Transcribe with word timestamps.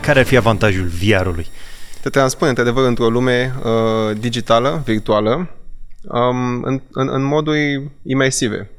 Care 0.00 0.18
ar 0.18 0.26
fi 0.26 0.36
avantajul 0.36 0.86
VR-ului? 0.86 1.46
Te 2.00 2.10
transpune, 2.10 2.48
într-adevăr, 2.48 2.86
într-o 2.86 3.08
lume 3.08 3.54
uh, 3.64 4.16
digitală, 4.18 4.82
virtuală, 4.84 5.48
um, 6.02 6.62
în, 6.62 6.80
în, 6.92 7.08
în 7.08 7.22
moduri 7.22 7.90
imersive. 8.02 8.70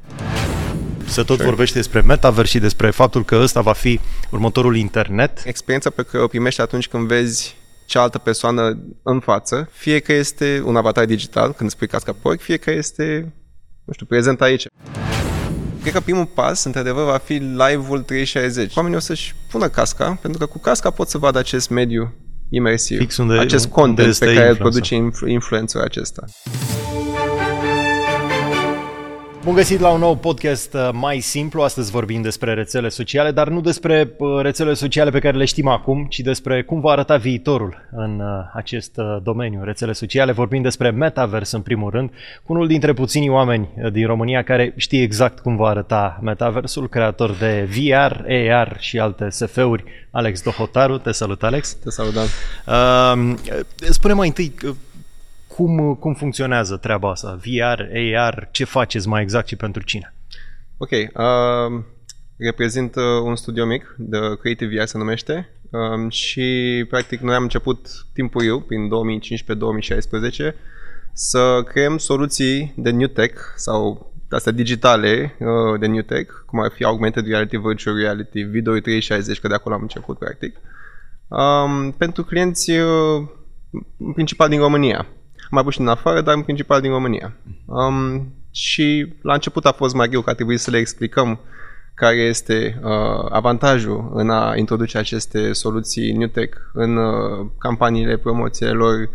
Se 1.06 1.22
tot 1.22 1.40
vorbește 1.40 1.78
despre 1.78 2.00
metaverse 2.00 2.50
și 2.50 2.58
despre 2.58 2.90
faptul 2.90 3.24
că 3.24 3.38
ăsta 3.42 3.60
va 3.60 3.72
fi 3.72 4.00
următorul 4.30 4.76
internet. 4.76 5.42
Experiența 5.44 5.90
pe 5.90 6.02
care 6.02 6.22
o 6.22 6.26
primești 6.26 6.60
atunci 6.60 6.88
când 6.88 7.06
vezi 7.06 7.56
cealaltă 7.86 8.18
persoană 8.18 8.78
în 9.02 9.20
față, 9.20 9.68
fie 9.72 9.98
că 9.98 10.12
este 10.12 10.62
un 10.64 10.76
avatar 10.76 11.04
digital, 11.04 11.52
când 11.52 11.70
spui 11.70 11.86
casca 11.86 12.16
pe 12.22 12.36
fie 12.36 12.56
că 12.56 12.70
este, 12.70 13.32
nu 13.84 13.92
știu, 13.92 14.06
prezent 14.06 14.40
aici. 14.40 14.66
Cred 15.82 15.94
că 15.94 16.00
primul 16.00 16.24
pas, 16.26 16.64
într-adevăr, 16.64 17.04
va 17.04 17.18
fi 17.24 17.32
live-ul 17.32 18.00
360. 18.00 18.76
Oamenii 18.76 18.96
o 18.96 19.00
să-și 19.00 19.34
pună 19.50 19.68
casca, 19.68 20.18
pentru 20.20 20.38
că 20.38 20.46
cu 20.46 20.58
casca 20.58 20.90
pot 20.90 21.08
să 21.08 21.18
vadă 21.18 21.38
acest 21.38 21.68
mediu 21.70 22.14
imersiv, 22.50 22.98
Fix 22.98 23.16
unde, 23.16 23.38
acest 23.38 23.64
unde 23.64 23.80
content 23.80 24.08
este 24.08 24.24
pe 24.24 24.34
care 24.34 24.44
îl 24.44 24.50
influența. 24.50 24.68
produce 24.70 24.94
influ- 24.94 25.28
influencerul 25.28 25.86
acesta. 25.86 26.24
Bun 29.44 29.54
găsit 29.54 29.80
la 29.80 29.88
un 29.88 29.98
nou 29.98 30.16
podcast 30.16 30.74
uh, 30.74 30.88
mai 30.92 31.20
simplu. 31.20 31.62
Astăzi 31.62 31.90
vorbim 31.90 32.22
despre 32.22 32.54
rețele 32.54 32.88
sociale, 32.88 33.30
dar 33.30 33.48
nu 33.48 33.60
despre 33.60 34.14
uh, 34.18 34.40
rețele 34.42 34.74
sociale 34.74 35.10
pe 35.10 35.18
care 35.18 35.36
le 35.36 35.44
știm 35.44 35.68
acum, 35.68 36.06
ci 36.08 36.20
despre 36.20 36.62
cum 36.62 36.80
va 36.80 36.90
arăta 36.90 37.16
viitorul 37.16 37.88
în 37.90 38.20
uh, 38.20 38.26
acest 38.54 38.96
uh, 38.96 39.16
domeniu, 39.22 39.64
rețele 39.64 39.92
sociale. 39.92 40.32
Vorbim 40.32 40.62
despre 40.62 40.90
Metaverse 40.90 41.56
în 41.56 41.62
primul 41.62 41.90
rând, 41.90 42.10
cu 42.44 42.52
unul 42.52 42.66
dintre 42.66 42.92
puținii 42.92 43.28
oameni 43.28 43.68
uh, 43.76 43.92
din 43.92 44.06
România 44.06 44.42
care 44.42 44.72
știe 44.76 45.02
exact 45.02 45.38
cum 45.38 45.56
va 45.56 45.68
arăta 45.68 46.18
Metaversul, 46.22 46.88
creator 46.88 47.30
de 47.30 47.68
VR, 47.76 48.12
AR 48.50 48.76
și 48.78 48.98
alte 48.98 49.28
SF-uri, 49.28 49.84
Alex 50.10 50.42
Dohotaru. 50.42 50.98
Te 50.98 51.12
salut, 51.12 51.42
Alex! 51.42 51.74
Te 51.74 51.90
salutăm. 51.90 52.26
Uh, 52.66 53.34
spune 53.90 54.12
mai 54.12 54.26
întâi 54.26 54.54
uh, 54.64 54.74
cum, 55.54 55.94
cum 55.94 56.14
funcționează 56.14 56.76
treaba 56.76 57.10
asta? 57.10 57.38
VR, 57.44 57.80
AR, 58.16 58.48
ce 58.50 58.64
faceți 58.64 59.08
mai 59.08 59.22
exact 59.22 59.46
și 59.48 59.56
pentru 59.56 59.82
cine? 59.82 60.14
Ok. 60.76 60.90
Uh, 60.90 61.82
reprezint 62.36 62.94
uh, 62.94 63.02
un 63.24 63.36
studio 63.36 63.66
mic, 63.66 63.94
de 63.98 64.18
Creative 64.40 64.76
VR 64.76 64.84
se 64.84 64.98
numește, 64.98 65.48
um, 65.70 66.08
și 66.08 66.84
practic 66.88 67.20
noi 67.20 67.34
am 67.34 67.42
început 67.42 67.88
timpuriu, 68.12 68.60
prin 68.60 68.90
2015-2016, 70.50 70.54
să 71.12 71.62
creăm 71.64 71.98
soluții 71.98 72.74
de 72.76 72.90
new 72.90 73.08
tech 73.08 73.40
sau 73.56 74.12
astea 74.30 74.52
digitale 74.52 75.36
uh, 75.38 75.80
de 75.80 75.86
new 75.86 76.02
tech, 76.02 76.32
cum 76.46 76.60
ar 76.60 76.70
fi 76.74 76.84
augmented 76.84 77.26
reality, 77.26 77.56
virtual 77.56 77.96
reality, 77.96 78.42
video 78.42 78.72
360, 78.72 79.40
că 79.40 79.48
de 79.48 79.54
acolo 79.54 79.74
am 79.74 79.82
început 79.82 80.18
practic, 80.18 80.56
um, 81.28 81.90
pentru 81.90 82.24
clienți 82.24 82.70
uh, 82.70 83.28
în 83.98 84.12
principal 84.12 84.48
din 84.48 84.58
România. 84.58 85.06
Am 85.52 85.58
mai 85.58 85.66
avut 85.66 85.72
și 85.72 85.78
din 85.78 85.88
afară, 85.88 86.20
dar 86.20 86.34
în 86.34 86.42
principal 86.42 86.80
din 86.80 86.90
România. 86.90 87.36
Um, 87.64 88.32
și 88.50 89.14
la 89.22 89.32
început 89.32 89.64
a 89.64 89.72
fost 89.72 89.94
mai 89.94 90.08
greu 90.08 90.20
că 90.20 90.30
a 90.30 90.34
trebuit 90.34 90.60
să 90.60 90.70
le 90.70 90.78
explicăm 90.78 91.40
care 91.94 92.16
este 92.16 92.80
uh, 92.82 93.26
avantajul 93.30 94.10
în 94.14 94.30
a 94.30 94.56
introduce 94.56 94.98
aceste 94.98 95.52
soluții 95.52 96.12
New 96.12 96.28
Tech 96.28 96.58
în 96.72 96.96
uh, 96.96 97.46
campaniile, 97.58 98.16
promoțiile 98.16 98.70
lor 98.70 99.08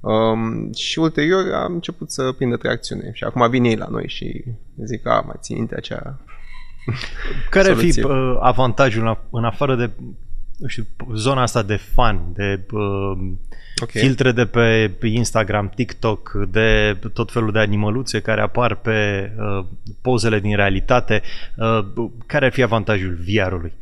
um, 0.00 0.72
și 0.72 0.98
ulterior 0.98 1.52
am 1.54 1.72
început 1.72 2.10
să 2.10 2.32
prindă 2.32 2.56
tracțiune 2.56 3.10
și 3.12 3.24
acum 3.24 3.50
vin 3.50 3.64
ei 3.64 3.76
la 3.76 3.86
noi 3.90 4.08
și 4.08 4.44
zic, 4.84 5.06
a, 5.06 5.22
mai 5.26 5.36
țin 5.38 5.56
minte 5.56 5.76
acea 5.76 6.18
Care 7.50 7.68
ar 7.68 7.76
fi 7.76 7.90
soluție. 7.90 8.04
uh, 8.04 8.36
avantajul 8.40 9.06
în, 9.06 9.16
în 9.30 9.44
afară 9.44 9.76
de 9.76 9.90
nu 10.60 10.66
știu, 10.66 10.86
zona 11.14 11.42
asta 11.42 11.62
de 11.62 11.76
fan, 11.76 12.20
de 12.34 12.60
uh, 12.72 13.18
Ok. 13.82 13.90
filtre 13.90 14.32
de 14.32 14.46
pe 14.46 15.06
Instagram, 15.06 15.68
TikTok, 15.74 16.32
de 16.50 16.98
tot 17.12 17.32
felul 17.32 17.52
de 17.52 17.58
animăluțe 17.58 18.20
care 18.20 18.40
apar 18.40 18.74
pe 18.74 19.30
uh, 19.38 19.64
pozele 20.02 20.40
din 20.40 20.56
realitate? 20.56 21.22
Uh, 21.56 22.08
care 22.26 22.46
ar 22.46 22.52
fi 22.52 22.62
avantajul 22.62 23.18
VR-ului? 23.26 23.72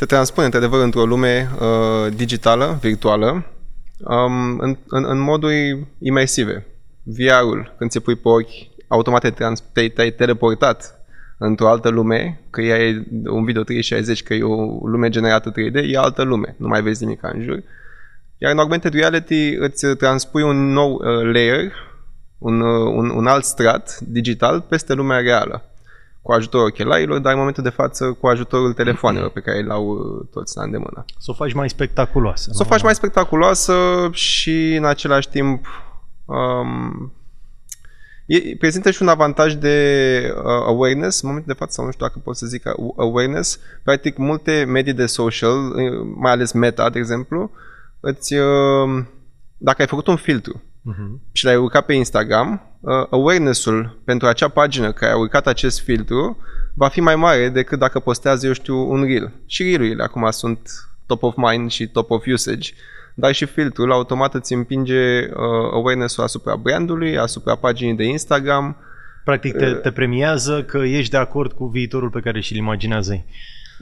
te 0.00 0.06
transpune 0.06 0.44
într-adevăr 0.46 0.82
într-o 0.82 1.04
lume 1.04 1.50
uh, 1.60 2.12
digitală, 2.14 2.78
virtuală, 2.80 3.46
um, 3.98 4.58
în, 4.58 4.76
în, 4.88 5.04
în 5.04 5.18
moduri 5.18 5.86
imersive. 5.98 6.66
VR-ul, 7.02 7.74
când 7.78 7.90
ți 7.90 8.00
pui 8.00 8.14
pe 8.14 8.28
ochi, 8.28 8.68
automat 8.88 9.20
te-ai, 9.20 9.32
trans- 9.32 9.62
te-ai, 9.72 9.88
te-ai 9.88 10.10
teleportat 10.10 10.99
într-o 11.42 11.68
altă 11.68 11.88
lume, 11.88 12.40
că 12.50 12.60
e 12.60 13.06
un 13.30 13.44
video 13.44 13.62
360, 13.62 14.22
că 14.22 14.34
e 14.34 14.42
o 14.42 14.86
lume 14.86 15.08
generată 15.08 15.52
3D, 15.52 15.74
e 15.74 15.98
altă 15.98 16.22
lume, 16.22 16.54
nu 16.58 16.68
mai 16.68 16.82
vezi 16.82 17.04
nimic 17.04 17.22
în 17.22 17.42
jur. 17.42 17.62
Iar 18.38 18.52
în 18.52 18.58
augmented 18.58 18.92
reality 18.92 19.54
îți 19.58 19.86
transpui 19.86 20.42
un 20.42 20.72
nou 20.72 20.92
uh, 20.92 21.32
layer, 21.32 21.72
un, 22.38 22.60
uh, 22.60 22.92
un, 22.94 23.10
un 23.10 23.26
alt 23.26 23.44
strat 23.44 23.98
digital 23.98 24.60
peste 24.60 24.92
lumea 24.92 25.18
reală 25.18 25.64
cu 26.22 26.32
ajutorul 26.32 26.66
ochelarilor, 26.66 27.18
dar 27.18 27.32
în 27.32 27.38
momentul 27.38 27.62
de 27.62 27.68
față 27.68 28.12
cu 28.12 28.26
ajutorul 28.26 28.72
telefoanelor 28.72 29.30
pe 29.30 29.40
care 29.40 29.60
le-au 29.60 29.86
uh, 29.88 30.26
toți 30.30 30.56
la 30.56 30.62
îndemână. 30.62 31.04
Să 31.18 31.30
o 31.30 31.34
faci 31.34 31.52
mai 31.52 31.68
spectaculoasă. 31.68 32.50
Să 32.52 32.60
o 32.60 32.64
nu? 32.64 32.70
faci 32.70 32.82
mai 32.82 32.94
spectaculoasă 32.94 33.74
și 34.12 34.74
în 34.74 34.84
același 34.84 35.28
timp 35.28 35.66
um, 36.24 37.12
e, 38.34 38.56
prezintă 38.58 38.90
și 38.90 39.02
un 39.02 39.08
avantaj 39.08 39.54
de 39.54 39.76
uh, 40.36 40.42
awareness, 40.44 41.20
în 41.22 41.28
momentul 41.28 41.52
de 41.52 41.58
față, 41.58 41.72
sau 41.72 41.84
nu 41.84 41.90
știu 41.90 42.06
dacă 42.06 42.18
pot 42.24 42.36
să 42.36 42.46
zic 42.46 42.62
uh, 42.76 42.90
awareness, 42.96 43.58
practic 43.82 44.16
multe 44.16 44.64
medii 44.68 44.92
de 44.92 45.06
social, 45.06 45.56
uh, 45.70 46.06
mai 46.16 46.32
ales 46.32 46.52
Meta, 46.52 46.90
de 46.90 46.98
exemplu, 46.98 47.50
îți, 48.00 48.34
uh, 48.34 49.04
dacă 49.56 49.80
ai 49.80 49.88
făcut 49.88 50.06
un 50.06 50.16
filtru 50.16 50.62
Mhm. 50.82 51.20
și 51.32 51.44
l-ai 51.44 51.56
urcat 51.56 51.84
pe 51.86 51.92
Instagram, 51.92 52.62
uh, 52.80 53.06
awareness-ul 53.10 54.00
pentru 54.04 54.26
acea 54.26 54.48
pagină 54.48 54.92
care 54.92 55.12
a 55.12 55.16
urcat 55.16 55.46
acest 55.46 55.80
filtru 55.80 56.36
va 56.74 56.88
fi 56.88 57.00
mai 57.00 57.16
mare 57.16 57.48
decât 57.48 57.78
dacă 57.78 57.98
postează, 57.98 58.46
eu 58.46 58.52
știu, 58.52 58.90
un 58.90 59.04
reel. 59.04 59.32
Și 59.46 59.62
reel-urile 59.62 60.02
acum 60.02 60.30
sunt 60.30 60.70
top 61.06 61.22
of 61.22 61.34
mind 61.36 61.70
și 61.70 61.88
top 61.88 62.10
of 62.10 62.26
usage, 62.26 62.70
dar 63.14 63.32
și 63.32 63.44
filtrul 63.44 63.92
automat 63.92 64.34
îți 64.34 64.52
împinge 64.52 65.18
uh, 65.18 65.70
awareness-ul 65.72 66.24
asupra 66.24 66.56
brandului, 66.56 67.18
asupra 67.18 67.54
paginii 67.54 67.94
de 67.94 68.04
Instagram. 68.04 68.76
Practic 69.24 69.56
te, 69.56 69.66
te 69.72 69.90
premiază 69.90 70.62
că 70.62 70.78
ești 70.78 71.10
de 71.10 71.16
acord 71.16 71.52
cu 71.52 71.66
viitorul 71.66 72.10
pe 72.10 72.20
care 72.20 72.40
și-l 72.40 72.56
imaginează 72.56 73.12
ei. 73.12 73.24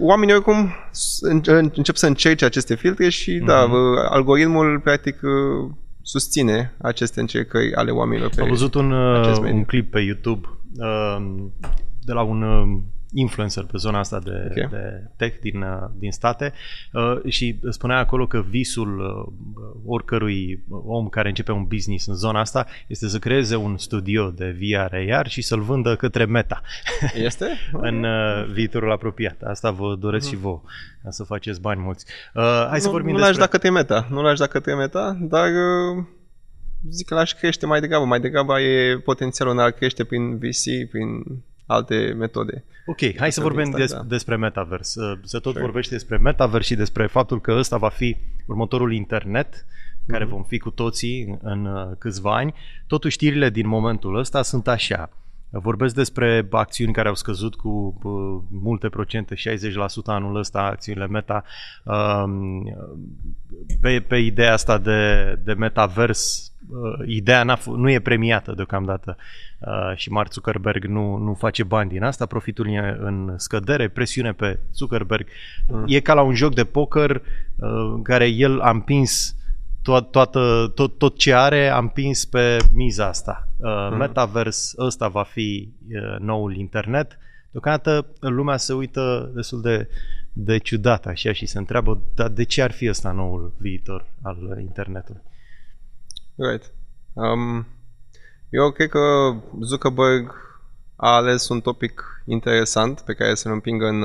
Oamenii 0.00 0.34
oricum 0.34 0.72
s- 0.90 1.18
în- 1.20 1.40
în- 1.46 1.72
încep 1.76 1.96
să 1.96 2.06
încerce 2.06 2.44
aceste 2.44 2.74
filtre 2.74 3.08
și, 3.08 3.32
da, 3.46 3.64
Mhm. 3.64 3.72
uh, 3.72 3.78
algoritmul 4.10 4.80
practic 4.80 5.18
uh, 5.22 5.70
susține 6.02 6.74
aceste 6.82 7.20
încercări 7.20 7.74
ale 7.74 7.90
oamenilor. 7.90 8.30
Pe 8.36 8.40
Am 8.42 8.48
văzut 8.48 8.74
un, 8.74 8.90
uh, 8.92 9.18
acest 9.20 9.40
mediu. 9.40 9.56
un 9.56 9.64
clip 9.64 9.90
pe 9.90 10.00
YouTube 10.00 10.46
uh, 10.78 11.16
de 12.04 12.12
la 12.12 12.22
un 12.22 12.42
uh, 12.42 12.78
influencer 13.12 13.64
pe 13.64 13.76
zona 13.76 13.98
asta 13.98 14.18
de, 14.18 14.46
Ok. 14.48 14.70
de 14.70 15.10
tech 15.16 15.40
din, 15.40 15.62
uh, 15.62 15.90
din 15.98 16.10
state 16.10 16.52
uh, 16.92 17.32
și 17.32 17.58
spunea 17.68 17.98
acolo 17.98 18.26
că 18.26 18.44
visul 18.48 18.98
uh, 18.98 19.72
oricărui 19.86 20.64
om 20.68 21.08
care 21.08 21.28
începe 21.28 21.52
un 21.52 21.64
business 21.64 22.06
în 22.06 22.14
zona 22.14 22.40
asta 22.40 22.66
este 22.86 23.08
să 23.08 23.18
creeze 23.18 23.56
un 23.56 23.78
studio 23.78 24.30
de 24.30 24.56
VR 24.60 24.94
AR 25.12 25.28
și 25.28 25.42
să-l 25.42 25.60
vândă 25.60 25.96
către 25.96 26.24
Meta 26.24 26.62
Este? 27.14 27.46
în 27.88 28.04
uh, 28.04 28.46
viitorul 28.52 28.92
apropiat. 28.92 29.42
Asta 29.42 29.70
vă 29.70 29.96
doresc 29.98 30.28
și 30.28 30.36
vouă, 30.36 30.62
ca 31.02 31.10
să 31.10 31.24
faceți 31.24 31.60
bani 31.60 31.80
mulți. 31.80 32.04
Uh, 32.34 32.66
hai 32.68 32.80
să 32.80 32.86
nu, 32.86 32.92
vorbim 32.92 33.10
nu 33.10 33.16
despre... 33.16 33.36
l-aș 33.36 33.44
da 33.46 33.50
către 33.50 33.70
meta, 33.70 34.06
nu 34.10 34.22
l-aș 34.22 34.38
da 34.38 34.46
către 34.46 34.74
meta, 34.74 35.18
dar 35.20 35.48
uh, 35.48 36.04
zic 36.90 37.06
că 37.06 37.14
l-aș 37.14 37.32
crește 37.32 37.66
mai 37.66 37.80
degrabă. 37.80 38.04
Mai 38.04 38.20
degrabă 38.20 38.60
e 38.60 38.98
potențialul 38.98 39.52
în 39.52 39.58
a 39.58 39.70
crește 39.70 40.04
prin 40.04 40.38
VC, 40.38 40.90
prin 40.90 41.24
alte 41.68 42.14
metode. 42.18 42.64
Ok, 42.86 43.00
hai 43.00 43.12
să 43.16 43.24
Asta 43.24 43.42
vorbim 43.42 43.62
din 43.64 43.72
des, 43.78 43.88
start, 43.88 44.02
da. 44.02 44.08
despre 44.08 44.36
Metaverse. 44.36 45.00
Uh, 45.00 45.18
Se 45.22 45.38
tot 45.38 45.52
Sure. 45.52 45.64
vorbește 45.64 45.94
despre 45.94 46.16
Metaverse 46.16 46.66
și 46.66 46.74
despre 46.74 47.06
faptul 47.06 47.40
că 47.40 47.52
ăsta 47.58 47.76
va 47.76 47.88
fi 47.88 48.16
următorul 48.46 48.92
internet 48.92 49.66
care 50.06 50.24
Mhm. 50.24 50.32
vom 50.32 50.42
fi 50.42 50.58
cu 50.58 50.70
toții 50.70 51.22
în, 51.22 51.38
în 51.42 51.64
uh, 51.66 51.88
câțiva 51.98 52.36
ani. 52.36 52.54
Totuși 52.86 53.14
știrile 53.14 53.50
din 53.50 53.66
momentul 53.66 54.16
ăsta 54.16 54.42
sunt 54.42 54.68
așa. 54.68 55.10
Vorbesc 55.50 55.94
despre 55.94 56.46
acțiuni 56.50 56.92
care 56.92 57.08
au 57.08 57.14
scăzut 57.14 57.54
cu 57.54 57.68
uh, 58.02 58.58
multe 58.62 58.88
procente, 58.88 59.34
60% 59.34 60.12
anul 60.12 60.36
ăsta, 60.36 60.60
acțiunile 60.62 61.06
Meta. 61.06 61.44
Um, 61.84 62.62
pe, 63.80 64.04
pe 64.08 64.16
ideea 64.16 64.52
asta 64.52 64.78
de, 64.78 65.34
de 65.44 65.52
metavers, 65.52 66.52
uh, 66.70 67.06
ideea 67.08 67.42
n-a, 67.42 67.58
f- 67.58 67.76
nu 67.76 67.90
e 67.90 68.00
premiată 68.00 68.52
deocamdată 68.52 69.16
uh, 69.58 69.92
și 69.96 70.10
Mark 70.10 70.32
Zuckerberg 70.32 70.84
nu, 70.84 71.16
nu 71.16 71.34
face 71.34 71.62
bani 71.62 71.90
din 71.90 72.02
asta, 72.02 72.26
profitul 72.26 72.68
e 72.68 72.96
în 73.00 73.34
scădere, 73.36 73.88
presiune 73.88 74.32
pe 74.32 74.58
Zuckerberg. 74.74 75.26
Mm. 75.68 75.84
E 75.86 76.00
ca 76.00 76.14
la 76.14 76.22
un 76.22 76.34
joc 76.34 76.54
de 76.54 76.64
poker 76.64 77.10
uh, 77.10 77.22
în 77.94 78.02
care 78.02 78.26
el 78.26 78.60
a 78.60 78.70
împins 78.70 79.36
to- 79.82 80.10
toată, 80.10 80.72
tot, 80.74 80.98
tot 80.98 81.18
ce 81.18 81.34
are, 81.34 81.68
a 81.68 81.78
împins 81.78 82.24
pe 82.24 82.56
miza 82.72 83.06
asta. 83.06 83.48
Uh, 83.56 83.88
Mm. 83.90 83.96
Metaverse, 83.96 84.74
ăsta 84.78 85.08
va 85.08 85.22
fi 85.22 85.72
uh, 85.90 86.18
noul 86.18 86.56
internet. 86.56 87.18
Deocamdată 87.50 88.06
lumea 88.20 88.56
se 88.56 88.72
uită 88.72 89.30
destul 89.34 89.60
de 89.60 89.88
de 90.40 90.58
ciudat 90.58 91.06
așa 91.06 91.32
și 91.32 91.46
se 91.46 91.58
întreabă, 91.58 92.02
dar 92.14 92.28
de 92.28 92.42
ce 92.42 92.62
ar 92.62 92.70
fi 92.70 92.88
ăsta 92.88 93.12
noul 93.12 93.52
viitor 93.58 94.06
al 94.22 94.58
internetului? 94.60 95.22
Right. 96.34 96.72
Um, 97.12 97.66
eu 98.50 98.70
cred 98.70 98.88
că 98.88 99.34
Zuckerberg 99.60 100.34
a 100.96 101.14
ales 101.14 101.48
un 101.48 101.60
topic 101.60 102.22
interesant 102.24 103.00
pe 103.00 103.14
care 103.14 103.34
să-l 103.34 103.52
împingă 103.52 103.86
în, 103.86 104.02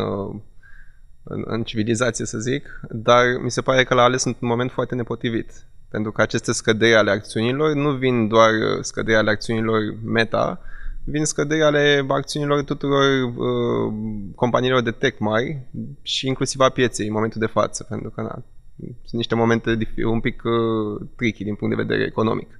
în, 1.24 1.44
în 1.46 1.64
civilizație, 1.64 2.26
să 2.26 2.38
zic, 2.38 2.82
dar 2.90 3.24
mi 3.42 3.52
se 3.52 3.62
pare 3.62 3.84
că 3.84 3.94
l-a 3.94 4.04
ales 4.04 4.24
într-un 4.24 4.48
moment 4.48 4.72
foarte 4.72 4.96
nepotrivit. 4.96 5.52
Pentru 5.90 6.12
că 6.12 6.22
aceste 6.22 6.52
scăderi 6.52 6.96
ale 6.96 7.12
acțiunilor 7.12 7.74
nu 7.74 7.92
vin 7.92 8.28
doar 8.28 8.52
scăderi 8.82 9.18
ale 9.18 9.30
acțiunilor 9.30 9.80
meta, 10.04 10.62
vin 11.04 11.26
scăderi 11.26 11.62
ale 11.62 12.06
acțiunilor 12.08 12.64
tuturor 12.64 13.24
uh, 13.24 13.94
companiilor 14.36 14.82
de 14.82 14.92
tech 14.92 15.20
mari 15.20 15.60
și 16.02 16.28
inclusiv 16.28 16.60
a 16.60 16.70
pieței 16.70 17.08
în 17.08 17.14
momentul 17.14 17.40
de 17.40 17.48
față, 17.48 17.86
pentru 17.90 18.10
că 18.10 18.22
na, 18.22 18.44
sunt 18.78 19.12
niște 19.12 19.36
momente 19.36 19.78
un 20.06 20.20
pic 20.20 20.42
uh, 20.44 21.08
tricky 21.16 21.44
din 21.44 21.56
punct 21.56 21.76
de 21.76 21.82
vedere 21.82 22.06
economic. 22.06 22.60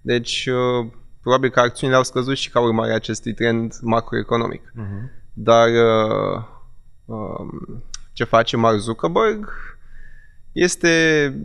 Deci, 0.00 0.46
uh, 0.46 0.86
probabil 1.24 1.50
că 1.50 1.60
acțiunile 1.60 1.98
au 1.98 2.04
scăzut 2.04 2.36
și 2.36 2.50
ca 2.50 2.60
urmare 2.60 2.92
a 2.92 2.94
acestui 2.94 3.34
trend 3.34 3.72
macroeconomic. 3.82 4.62
Uh-huh. 4.62 5.10
Dar 5.32 5.68
uh, 5.68 6.42
uh, 7.04 7.72
ce 8.12 8.24
face 8.24 8.56
Mark 8.56 8.78
Zuckerberg 8.78 9.48
este 10.52 10.92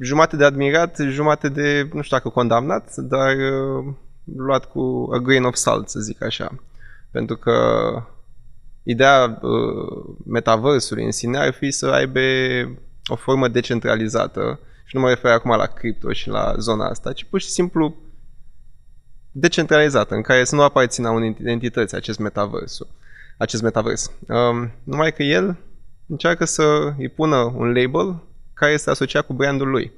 jumate 0.02 0.36
de 0.36 0.46
admirat, 0.46 0.98
jumate 0.98 1.50
de, 1.50 1.90
nu 1.94 2.02
știu 2.02 2.18
dacă 2.18 2.30
condamnat, 2.30 2.96
dar 2.96 3.36
uh, 3.36 3.94
luat 4.36 4.66
cu 4.66 5.10
a 5.14 5.18
grain 5.18 5.44
of 5.44 5.56
salt, 5.56 5.90
să 5.90 6.00
zic 6.00 6.24
așa. 6.24 6.56
Pentru 7.12 7.36
că 7.36 7.56
ideea 8.84 9.40
uh, 9.42 10.16
metaversului 10.26 11.06
în 11.06 11.12
sine 11.12 11.38
ar 11.38 11.54
fi 11.54 11.72
să 11.72 11.88
aibă 11.88 12.20
o 13.06 13.16
formă 13.16 13.48
decentralizată 13.48 14.60
și 14.86 14.96
nu 14.96 15.02
mă 15.02 15.10
refer 15.10 15.32
acum 15.32 15.56
la 15.56 15.66
cripto 15.66 16.12
și 16.12 16.30
la 16.30 16.54
zona 16.58 16.88
asta, 16.88 17.14
ci 17.14 17.26
pur 17.30 17.42
și 17.42 17.50
simplu 17.50 17.96
decentralizată, 19.32 20.16
în 20.16 20.22
care 20.22 20.44
să 20.44 20.56
nu 20.56 20.62
aparțină 20.62 21.10
unei 21.10 21.36
entități 21.44 21.96
acest 21.96 22.20
metavers. 22.20 22.80
Acest 23.38 23.62
metavers. 23.62 24.12
Um, 24.28 24.72
numai 24.84 25.14
că 25.14 25.24
el 25.24 25.58
încearcă 26.08 26.46
să 26.46 26.94
îi 26.98 27.10
pună 27.10 27.36
un 27.36 27.72
label 27.72 28.24
care 28.54 28.72
este 28.72 28.90
asociat 28.90 29.26
cu 29.26 29.34
brandul 29.34 29.70
lui. 29.70 29.92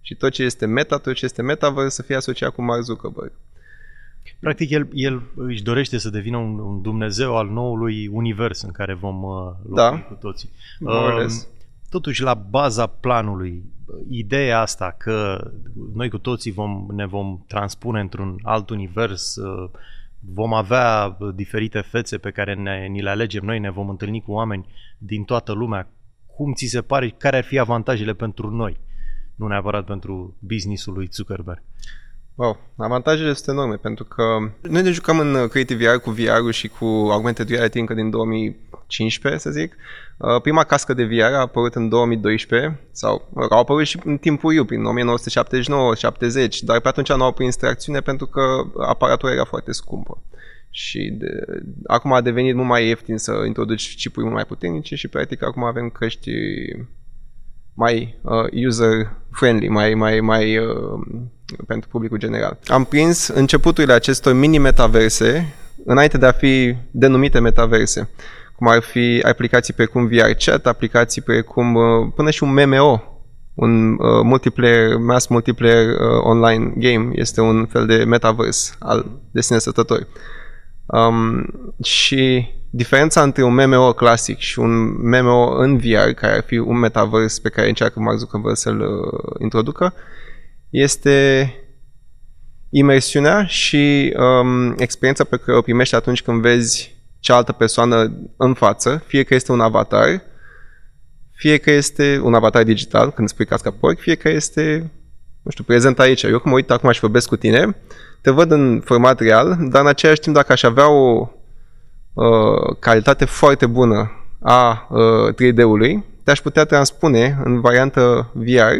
Și 0.00 0.14
tot 0.14 0.30
ce 0.32 0.42
este 0.42 0.66
meta, 0.66 0.98
tot 0.98 1.14
ce 1.14 1.24
este 1.24 1.42
metaverse 1.42 1.90
să 1.90 2.02
fie 2.02 2.16
asociat 2.16 2.54
cu 2.54 2.62
Mark 2.62 2.82
Zuckerberg. 2.82 3.32
Practic, 4.40 4.70
el, 4.70 4.88
el 4.92 5.22
își 5.36 5.62
dorește 5.62 5.98
să 5.98 6.10
devină 6.10 6.36
un, 6.36 6.58
un 6.58 6.82
Dumnezeu 6.82 7.36
al 7.36 7.48
noului 7.48 8.06
univers 8.06 8.62
în 8.62 8.70
care 8.70 8.94
vom 8.94 9.22
uh, 9.22 9.52
locui 9.62 9.74
da. 9.74 9.98
cu 9.98 10.14
toții. 10.14 10.50
Uh, 10.80 11.26
totuși, 11.90 12.22
la 12.22 12.34
baza 12.34 12.86
planului, 12.86 13.64
ideea 14.08 14.60
asta 14.60 14.94
că 14.98 15.50
noi 15.94 16.10
cu 16.10 16.18
toții 16.18 16.52
vom, 16.52 16.86
ne 16.92 17.06
vom 17.06 17.44
transpune 17.46 18.00
într-un 18.00 18.38
alt 18.42 18.70
univers, 18.70 19.36
uh, 19.36 19.70
vom 20.20 20.54
avea 20.54 21.16
diferite 21.34 21.80
fețe 21.80 22.18
pe 22.18 22.30
care 22.30 22.54
ne, 22.54 22.86
ni 22.86 23.02
le 23.02 23.10
alegem 23.10 23.44
noi, 23.44 23.58
ne 23.58 23.70
vom 23.70 23.88
întâlni 23.88 24.22
cu 24.22 24.32
oameni 24.32 24.66
din 24.98 25.24
toată 25.24 25.52
lumea. 25.52 25.88
Cum 26.36 26.52
ți 26.52 26.66
se 26.66 26.80
pare, 26.82 27.08
care 27.08 27.36
ar 27.36 27.44
fi 27.44 27.58
avantajele 27.58 28.12
pentru 28.12 28.50
noi? 28.50 28.80
Nu 29.34 29.46
neapărat 29.46 29.84
pentru 29.84 30.36
businessul 30.40 30.92
lui 30.92 31.08
Zuckerberg. 31.12 31.62
Wow, 32.34 32.58
avantajele 32.76 33.32
sunt 33.32 33.56
enorme 33.56 33.76
pentru 33.76 34.04
că 34.04 34.22
noi 34.60 34.82
ne 34.82 34.90
jucăm 34.90 35.18
în 35.18 35.48
Creative 35.48 35.90
VR 35.90 35.96
cu 35.96 36.10
VR-ul 36.10 36.52
și 36.52 36.68
cu 36.68 36.84
augmented 36.84 37.48
reality 37.48 37.78
încă 37.78 37.94
din 37.94 38.10
2015, 38.88 39.40
să 39.40 39.50
zic. 39.50 39.76
Uh, 40.16 40.40
prima 40.42 40.64
cască 40.64 40.94
de 40.94 41.04
VR 41.04 41.32
a 41.34 41.40
apărut 41.40 41.74
în 41.74 41.88
2012 41.88 42.80
sau 42.92 43.28
au 43.50 43.58
apărut 43.58 43.86
și 43.86 44.00
în 44.04 44.16
timpul 44.18 44.54
eu, 44.54 44.64
prin 44.64 44.82
1979-70, 44.82 46.48
dar 46.60 46.80
pe 46.80 46.88
atunci 46.88 47.12
nu 47.12 47.24
au 47.24 47.32
prins 47.32 47.56
tracțiune 47.56 48.00
pentru 48.00 48.26
că 48.26 48.42
aparatura 48.86 49.32
era 49.32 49.44
foarte 49.44 49.72
scumpă. 49.72 50.22
Și 50.70 51.16
de, 51.18 51.26
acum 51.86 52.12
a 52.12 52.20
devenit 52.20 52.54
mult 52.54 52.68
mai 52.68 52.86
ieftin 52.86 53.18
să 53.18 53.42
introduci 53.46 53.96
chipuri 53.96 54.24
mult 54.24 54.36
mai 54.36 54.46
puternice 54.46 54.94
și 54.94 55.08
practic 55.08 55.42
acum 55.42 55.64
avem 55.64 55.88
căști 55.88 56.30
mai 57.74 58.18
uh, 58.22 58.66
user-friendly, 58.66 59.68
mai, 59.68 59.94
mai, 59.94 60.20
mai 60.20 60.58
uh, 60.58 60.66
pentru 61.66 61.88
publicul 61.88 62.18
general. 62.18 62.58
Am 62.66 62.84
prins 62.84 63.26
începuturile 63.26 63.92
acestor 63.92 64.32
mini-metaverse 64.32 65.54
înainte 65.86 66.18
de 66.18 66.26
a 66.26 66.32
fi 66.32 66.76
denumite 66.90 67.38
metaverse, 67.38 68.08
cum 68.56 68.68
ar 68.68 68.82
fi 68.82 69.20
aplicații 69.22 69.74
precum 69.74 70.06
VR 70.06 70.30
Chat, 70.44 70.66
aplicații 70.66 71.22
precum 71.22 71.74
uh, 71.74 71.82
până 72.14 72.30
și 72.30 72.42
un 72.42 72.52
MMO, 72.52 73.02
un 73.54 73.92
uh, 73.92 74.22
multiplayer, 74.22 74.96
mass 74.96 75.26
multiplayer 75.26 75.88
uh, 75.88 75.96
online 76.22 76.72
game, 76.76 77.10
este 77.12 77.40
un 77.40 77.66
fel 77.66 77.86
de 77.86 78.04
metaverse 78.04 78.74
al 78.78 79.06
de 79.30 79.40
sine 79.40 79.58
sătători. 79.58 80.06
Um, 80.86 81.46
și 81.82 82.48
diferența 82.70 83.22
între 83.22 83.42
un 83.42 83.54
MMO 83.54 83.92
clasic 83.92 84.38
și 84.38 84.58
un 84.58 84.86
MMO 85.08 85.56
în 85.58 85.78
VR, 85.78 86.10
care 86.14 86.36
ar 86.36 86.42
fi 86.46 86.58
un 86.58 86.78
metaverse 86.78 87.40
pe 87.42 87.48
care 87.48 87.68
încearcă 87.68 88.00
Mark 88.00 88.18
Zuckerberg 88.18 88.56
să-l 88.56 88.80
uh, 88.80 89.20
introducă, 89.40 89.94
este 90.70 91.50
imersiunea 92.70 93.44
și 93.44 94.14
um, 94.16 94.74
experiența 94.78 95.24
pe 95.24 95.36
care 95.36 95.58
o 95.58 95.60
primești 95.60 95.94
atunci 95.94 96.22
când 96.22 96.40
vezi 96.40 96.95
cealaltă 97.26 97.52
persoană 97.52 98.12
în 98.36 98.54
față, 98.54 99.02
fie 99.06 99.22
că 99.22 99.34
este 99.34 99.52
un 99.52 99.60
avatar, 99.60 100.22
fie 101.32 101.56
că 101.56 101.70
este 101.70 102.20
un 102.22 102.34
avatar 102.34 102.62
digital, 102.62 103.10
când 103.12 103.28
spui 103.28 103.46
casca 103.46 103.70
porc, 103.70 103.98
fie 103.98 104.14
că 104.14 104.28
este, 104.28 104.90
nu 105.42 105.50
știu, 105.50 105.64
prezent 105.64 105.98
aici. 105.98 106.22
Eu 106.22 106.30
când 106.30 106.44
mă 106.44 106.52
uit 106.52 106.70
acum 106.70 106.90
și 106.90 107.00
vorbesc 107.00 107.28
cu 107.28 107.36
tine, 107.36 107.76
te 108.20 108.30
văd 108.30 108.50
în 108.50 108.80
format 108.84 109.20
real, 109.20 109.56
dar 109.70 109.80
în 109.82 109.86
același 109.86 110.20
timp 110.20 110.34
dacă 110.34 110.52
aș 110.52 110.62
avea 110.62 110.90
o 110.90 111.28
uh, 112.12 112.76
calitate 112.78 113.24
foarte 113.24 113.66
bună 113.66 114.10
a 114.40 114.88
uh, 114.90 115.34
3D-ului, 115.34 116.04
te-aș 116.24 116.40
putea 116.40 116.64
transpune 116.64 117.40
în 117.44 117.60
variantă 117.60 118.30
VR 118.32 118.74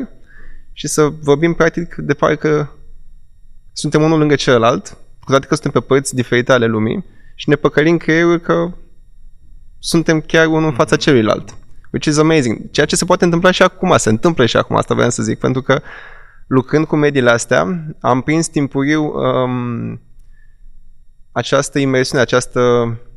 și 0.72 0.88
să 0.88 1.12
vorbim 1.22 1.54
practic 1.54 1.94
de 1.94 2.14
parcă 2.14 2.70
suntem 3.72 4.02
unul 4.02 4.19
lângă 4.19 4.34
celălalt, 4.34 4.96
cu 5.25 5.31
toate 5.31 5.46
că 5.46 5.54
suntem 5.54 5.81
pe 5.81 5.87
părți 5.87 6.14
diferite 6.14 6.52
ale 6.52 6.66
lumii 6.66 7.14
și 7.38 7.48
ne 7.48 7.54
păcălim 7.54 7.96
creierul 7.96 8.38
că 8.38 8.72
suntem 9.78 10.20
chiar 10.20 10.46
unul 10.46 10.68
în 10.68 10.74
fața 10.74 10.96
celuilalt. 10.96 11.56
Which 11.92 12.06
is 12.06 12.18
amazing. 12.18 12.70
Ceea 12.70 12.86
ce 12.86 12.96
se 12.96 13.04
poate 13.04 13.24
întâmpla 13.24 13.50
și 13.50 13.62
acum, 13.62 13.96
se 13.96 14.08
întâmplă 14.08 14.46
și 14.46 14.56
acum, 14.56 14.76
asta 14.76 14.94
vreau 14.94 15.10
să 15.10 15.22
zic, 15.22 15.38
pentru 15.38 15.62
că 15.62 15.82
lucrând 16.46 16.86
cu 16.86 16.96
mediile 16.96 17.31
astea, 17.31 17.84
am 18.00 18.20
prins 18.20 18.48
timpuriu 18.48 19.05
um, 19.05 20.00
această 21.32 21.78
imersiune, 21.78 22.22
această... 22.22 22.60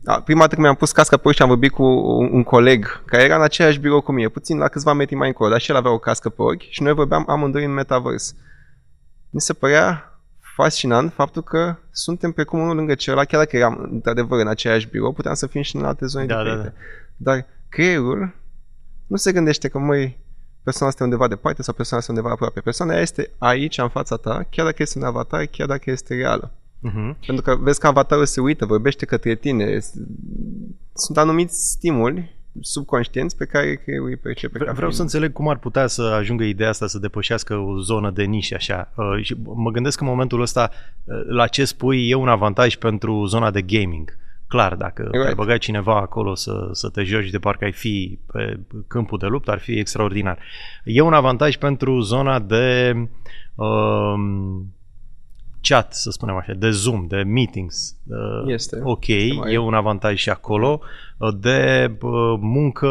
A, 0.06 0.22
prima 0.22 0.40
dată 0.40 0.54
când 0.54 0.62
mi-am 0.62 0.76
pus 0.76 0.92
casca 0.92 1.18
pe 1.18 1.32
și 1.32 1.42
am 1.42 1.48
vorbit 1.48 1.72
cu 1.72 1.84
un, 1.84 2.30
un 2.32 2.44
coleg 2.44 3.04
care 3.06 3.24
era 3.24 3.36
în 3.36 3.42
aceeași 3.42 3.80
birou 3.80 4.02
cu 4.02 4.12
mine, 4.12 4.28
puțin 4.28 4.58
la 4.58 4.68
câțiva 4.68 4.94
metri 4.94 5.16
mai 5.16 5.28
încolo, 5.28 5.50
dar 5.50 5.60
și 5.60 5.72
el 5.72 5.78
avea 5.78 5.92
o 5.92 5.98
cască 5.98 6.30
pe 6.30 6.42
ochi 6.42 6.70
și 6.70 6.84
noi 6.84 6.94
vorbeam 6.94 7.26
amândoi 7.28 7.64
în 7.64 7.74
metavers. 7.74 8.36
Mi 9.30 9.42
se 9.42 9.54
părea 9.54 10.09
fascinant 10.62 11.14
faptul 11.14 11.44
că 11.44 11.76
suntem 11.92 12.32
precum 12.32 12.60
unul 12.60 12.76
lângă 12.76 12.96
celălalt, 12.96 13.28
chiar 13.28 13.40
dacă 13.40 13.58
eram 13.58 13.88
într-adevăr 13.92 14.40
în 14.40 14.48
aceeași 14.48 14.88
birou, 14.88 15.14
puteam 15.14 15.34
să 15.34 15.48
fim 15.48 15.62
și 15.62 15.76
în 15.76 15.84
alte 15.84 16.06
zone 16.06 16.26
da, 16.26 16.38
diferite. 16.38 16.64
Da, 16.64 16.74
da. 17.18 17.34
Dar 17.34 17.46
creierul 17.70 18.36
nu 19.08 19.16
se 19.16 19.32
gândește 19.32 19.68
că, 19.68 19.80
măi, 19.80 20.18
persoana 20.64 20.92
asta 20.92 21.04
undeva 21.04 21.28
departe 21.28 21.62
sau 21.62 21.74
persoana 21.74 22.02
asta 22.02 22.14
undeva 22.14 22.34
aproape. 22.34 22.60
Persoana 22.60 23.00
este 23.00 23.30
aici, 23.38 23.78
în 23.78 23.90
fața 23.90 24.16
ta, 24.16 24.46
chiar 24.50 24.66
dacă 24.66 24.82
este 24.82 24.98
un 24.98 25.04
avatar, 25.04 25.46
chiar 25.46 25.68
dacă 25.68 25.92
este 25.92 26.16
reală. 26.16 26.52
Uh-huh. 26.52 27.26
Pentru 27.26 27.44
că 27.44 27.56
vezi 27.56 27.80
că 27.80 27.88
avatarul 27.88 28.26
se 28.26 28.42
uită, 28.42 28.66
vorbește 28.66 29.06
către 29.06 29.36
tine. 29.36 29.80
Sunt 30.94 31.18
anumiți 31.18 31.70
stimuli 31.70 32.39
subconștienți 32.62 33.38
pe 33.38 33.46
care 33.46 33.76
creierul 33.76 34.08
îi 34.08 34.18
percepe. 34.18 34.58
Vreau, 34.58 34.76
vreau 34.76 34.92
să 34.92 35.02
înțeleg 35.02 35.32
cum 35.32 35.48
ar 35.48 35.58
putea 35.58 35.88
să 35.88 36.02
ajungă 36.02 36.44
ideea 36.44 36.70
asta 36.70 36.88
să 36.88 37.00
depășească 37.00 37.56
o 37.56 37.80
zonă 37.80 38.12
de 38.12 38.24
nișă 38.24 38.56
așa. 38.56 38.92
Uh, 38.96 39.24
și 39.24 39.36
mă 39.44 39.72
gândesc 39.72 39.98
că 39.98 40.04
în 40.04 40.10
momentul 40.10 40.42
ăsta 40.42 40.72
uh, 41.04 41.16
la 41.28 41.48
ce 41.48 41.66
spui 41.66 42.10
e 42.10 42.14
un 42.14 42.28
avantaj 42.28 42.76
pentru 42.76 43.26
zona 43.26 43.52
de 43.52 43.62
gaming. 43.62 44.18
Clar, 44.48 44.76
dacă 44.76 45.10
right. 45.12 45.28
ai 45.28 45.36
băgat 45.36 45.58
cineva 45.58 45.96
acolo 45.96 46.36
să, 46.36 46.70
să 46.72 46.90
te 46.90 47.04
joci 47.04 47.30
de 47.30 47.40
parcă 47.40 47.66
ai 47.66 47.72
fi 47.72 48.20
pe 48.32 48.60
câmpul 48.88 49.18
de 49.18 49.26
luptă, 49.26 49.52
ar 49.52 49.60
fi 49.60 49.80
extraordinar. 49.80 50.40
E 50.84 51.02
un 51.02 51.14
avantaj 51.14 51.58
pentru 51.58 52.00
zona 52.00 52.40
de 52.40 52.96
uh, 53.56 54.14
chat, 55.62 55.94
să 55.94 56.10
spunem 56.10 56.36
așa, 56.36 56.54
de 56.54 56.70
Zoom, 56.70 57.08
de 57.08 57.24
meetings. 57.24 57.96
Uh, 58.08 58.54
este. 58.54 58.80
Ok, 58.84 59.08
e 59.48 59.58
un 59.58 59.74
avantaj 59.74 60.18
și 60.18 60.30
acolo. 60.30 60.80
Uh, 60.82 60.88
de 61.40 61.92
uh, 62.02 62.38
muncă 62.40 62.90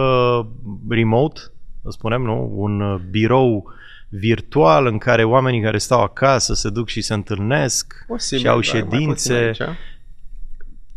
remote, 0.88 1.40
să 1.82 1.90
spunem, 1.90 2.22
nu? 2.22 2.52
Un 2.54 3.00
birou 3.10 3.72
virtual 4.08 4.86
în 4.86 4.98
care 4.98 5.24
oamenii 5.24 5.60
care 5.60 5.78
stau 5.78 6.02
acasă 6.02 6.54
se 6.54 6.70
duc 6.70 6.88
și 6.88 7.00
se 7.00 7.14
întâlnesc 7.14 8.04
Posibil, 8.06 8.38
și 8.38 8.48
au 8.48 8.60
ședințe. 8.60 9.52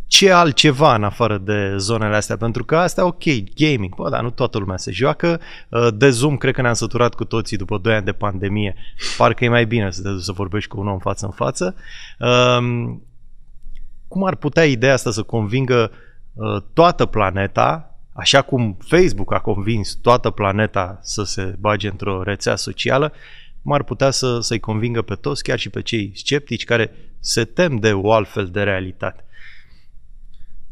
ce 0.08 0.32
altceva 0.32 0.96
în 0.96 1.04
afară 1.04 1.38
de 1.38 1.74
zonele 1.78 2.16
astea, 2.16 2.38
pentru 2.38 2.66
că 2.66 2.78
asta 2.78 3.06
ok, 3.06 3.24
gaming, 3.56 3.96
bă, 3.96 4.10
dar 4.10 4.22
nu 4.22 4.30
toată 4.30 4.58
lumea 4.58 4.78
se 4.78 4.92
joacă, 4.92 5.40
uh, 5.70 5.88
de 5.94 6.10
Zoom 6.10 6.38
cred 6.38 6.54
că 6.54 6.62
ne-am 6.62 6.74
săturat 6.74 7.16
cu 7.16 7.26
toții 7.26 7.58
după 7.58 7.78
2 7.78 7.94
ani 7.94 8.06
de 8.06 8.12
pandemie, 8.12 8.76
parcă 9.18 9.44
e 9.44 9.50
mai 9.50 9.66
bine 9.66 9.92
să 9.92 10.02
te 10.02 10.10
duci 10.10 10.22
să 10.22 10.32
vorbești 10.32 10.70
cu 10.70 10.80
un 10.80 10.88
om 10.88 11.00
față 11.00 11.26
în 11.26 11.32
față. 11.32 11.76
Um, 12.20 13.04
cum 14.08 14.24
ar 14.24 14.36
putea 14.36 14.66
ideea 14.66 14.94
asta 14.94 15.12
să 15.12 15.24
convingă 15.24 15.92
uh, 15.92 15.98
toată 16.74 17.06
planeta, 17.06 17.96
așa 18.14 18.42
cum 18.42 18.78
Facebook 18.80 19.34
a 19.34 19.40
convins 19.40 19.94
toată 19.94 20.30
planeta 20.30 21.00
să 21.04 21.24
se 21.24 21.56
bage 21.60 21.90
într-o 21.90 22.24
rețea 22.24 22.56
socială, 22.56 23.14
cum 23.64 23.72
ar 23.72 23.84
putea 23.84 24.12
să, 24.12 24.40
să-i 24.40 24.60
convingă 24.60 25.02
pe 25.02 25.16
toți, 25.16 25.44
chiar 25.44 25.60
și 25.60 25.70
pe 25.70 25.82
cei 25.82 26.12
sceptici 26.16 26.66
care 26.66 26.96
se 27.20 27.46
tem 27.46 27.76
de 27.76 27.94
o 27.94 28.12
altfel 28.12 28.48
de 28.48 28.64
realitate. 28.64 29.24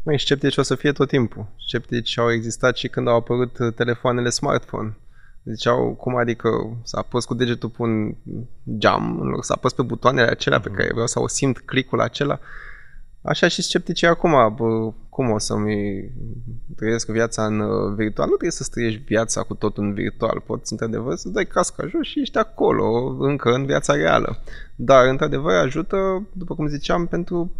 Mai 0.02 0.18
sceptici 0.18 0.56
o 0.56 0.62
să 0.62 0.74
fie 0.74 0.92
tot 0.92 1.08
timpul. 1.08 1.46
Sceptici 1.66 2.18
au 2.18 2.32
existat 2.32 2.76
și 2.76 2.88
când 2.88 3.08
au 3.08 3.16
apărut 3.16 3.58
uh, 3.58 3.74
telefoanele 3.74 4.28
smartphone. 4.28 4.96
Ziceau, 5.44 5.94
cum 5.94 6.16
adică 6.16 6.48
să 6.82 6.96
apăs 6.96 7.24
cu 7.24 7.34
degetul 7.34 7.68
pe 7.68 7.82
un 7.82 8.14
geam, 8.78 9.20
în 9.20 9.28
loc 9.28 9.44
să 9.44 9.52
apăs 9.52 9.72
pe 9.72 9.82
butoanele 9.82 10.30
acelea 10.30 10.60
pe 10.60 10.68
mhm. 10.68 10.78
care 10.78 10.90
vreau 10.92 11.06
să 11.06 11.20
o 11.20 11.28
simt 11.28 11.58
clicul 11.58 12.00
acela. 12.00 12.38
Așa 13.22 13.48
și 13.48 13.62
sceptici 13.62 14.02
acum, 14.02 14.54
bă, 14.54 14.92
cum 15.20 15.30
o 15.30 15.38
să-mi 15.38 16.12
trăiesc 16.76 17.08
viața 17.08 17.46
în 17.46 17.60
uh, 17.60 17.94
virtual? 17.96 18.26
Nu 18.26 18.34
trebuie 18.34 18.50
să 18.50 18.68
trăiești 18.70 19.02
viața 19.06 19.42
cu 19.42 19.54
tot 19.54 19.76
în 19.76 19.92
virtual. 19.94 20.42
Poți, 20.46 20.72
într-adevăr, 20.72 21.16
să 21.16 21.28
dai 21.28 21.46
casca 21.46 21.86
jos 21.86 22.06
și 22.06 22.20
ești 22.20 22.38
acolo, 22.38 23.16
încă 23.18 23.50
în 23.50 23.66
viața 23.66 23.94
reală. 23.94 24.38
Dar, 24.76 25.06
într-adevăr, 25.06 25.54
ajută, 25.54 26.26
după 26.32 26.54
cum 26.54 26.66
ziceam, 26.66 27.06
pentru 27.06 27.52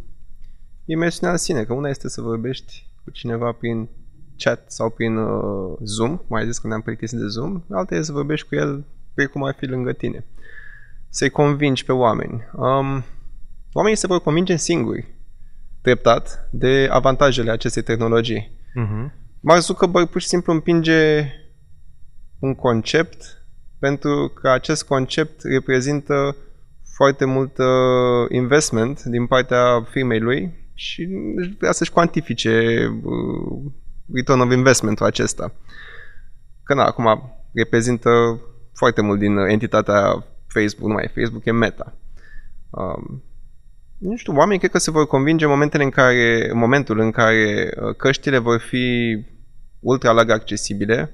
imersiunea 0.85 1.33
în 1.33 1.39
sine, 1.39 1.65
că 1.65 1.73
una 1.73 1.89
este 1.89 2.09
să 2.09 2.21
vorbești 2.21 2.87
cu 3.05 3.11
cineva 3.11 3.53
prin 3.53 3.89
chat 4.37 4.73
sau 4.73 4.91
prin 4.91 5.17
uh, 5.17 5.77
Zoom, 5.85 6.21
mai 6.27 6.47
zis 6.47 6.59
că 6.59 6.67
ne-am 6.67 6.83
plictisit 6.83 7.19
de 7.19 7.27
Zoom, 7.27 7.63
alta 7.71 7.95
este 7.95 8.07
să 8.07 8.13
vorbești 8.13 8.49
cu 8.49 8.55
el 8.55 8.85
pe 9.15 9.25
cum 9.25 9.45
ar 9.45 9.55
fi 9.59 9.67
lângă 9.67 9.93
tine. 9.93 10.27
Să-i 11.09 11.31
convingi 11.31 11.85
pe 11.85 11.93
oameni. 11.93 12.49
Um, 12.53 13.05
oamenii 13.73 13.99
se 13.99 14.07
vor 14.07 14.21
convinge 14.21 14.57
singuri, 14.57 15.15
treptat, 15.83 16.49
de 16.51 16.89
avantajele 16.91 17.51
acestei 17.51 17.83
tehnologii. 17.83 18.59
Uh-huh. 18.81 19.11
Mark 19.41 19.61
Zuckerberg 19.61 20.09
pur 20.09 20.21
și 20.21 20.27
simplu 20.27 20.53
împinge 20.53 21.25
un 22.39 22.55
concept 22.55 23.45
pentru 23.79 24.33
că 24.41 24.49
acest 24.49 24.85
concept 24.85 25.41
reprezintă 25.43 26.37
foarte 26.95 27.25
mult 27.25 27.59
uh, 27.59 27.67
investment 28.29 29.03
din 29.03 29.27
partea 29.27 29.87
firmei 29.91 30.21
lui 30.21 30.69
și 30.75 31.09
vrea 31.59 31.73
să-și 31.73 31.91
cuantifice 31.91 32.87
uh, 33.03 33.73
return 34.13 34.41
of 34.41 34.53
investment-ul 34.53 35.07
acesta. 35.07 35.53
Că 36.63 36.75
na, 36.75 36.85
acum 36.85 37.33
reprezintă 37.55 38.41
foarte 38.75 39.01
mult 39.03 39.19
din 39.19 39.37
entitatea 39.37 40.25
Facebook, 40.47 40.89
nu 40.89 40.95
mai 40.95 41.05
e 41.05 41.21
Facebook, 41.21 41.45
e 41.45 41.53
Meta. 41.53 41.97
Um, 42.71 43.23
nu 44.01 44.17
știu, 44.17 44.37
oamenii 44.37 44.59
cred 44.59 44.71
că 44.71 44.79
se 44.79 44.91
vor 44.91 45.07
convinge 45.07 45.45
în 45.45 45.51
momentele 45.51 45.83
în 45.83 45.91
care, 45.91 46.49
în 46.51 46.59
momentul 46.59 46.99
în 46.99 47.11
care 47.11 47.71
uh, 47.81 47.97
căștile 47.97 48.39
vor 48.39 48.61
fi 48.61 49.17
ultra 49.81 50.13
larg 50.13 50.31
accesibile 50.31 51.13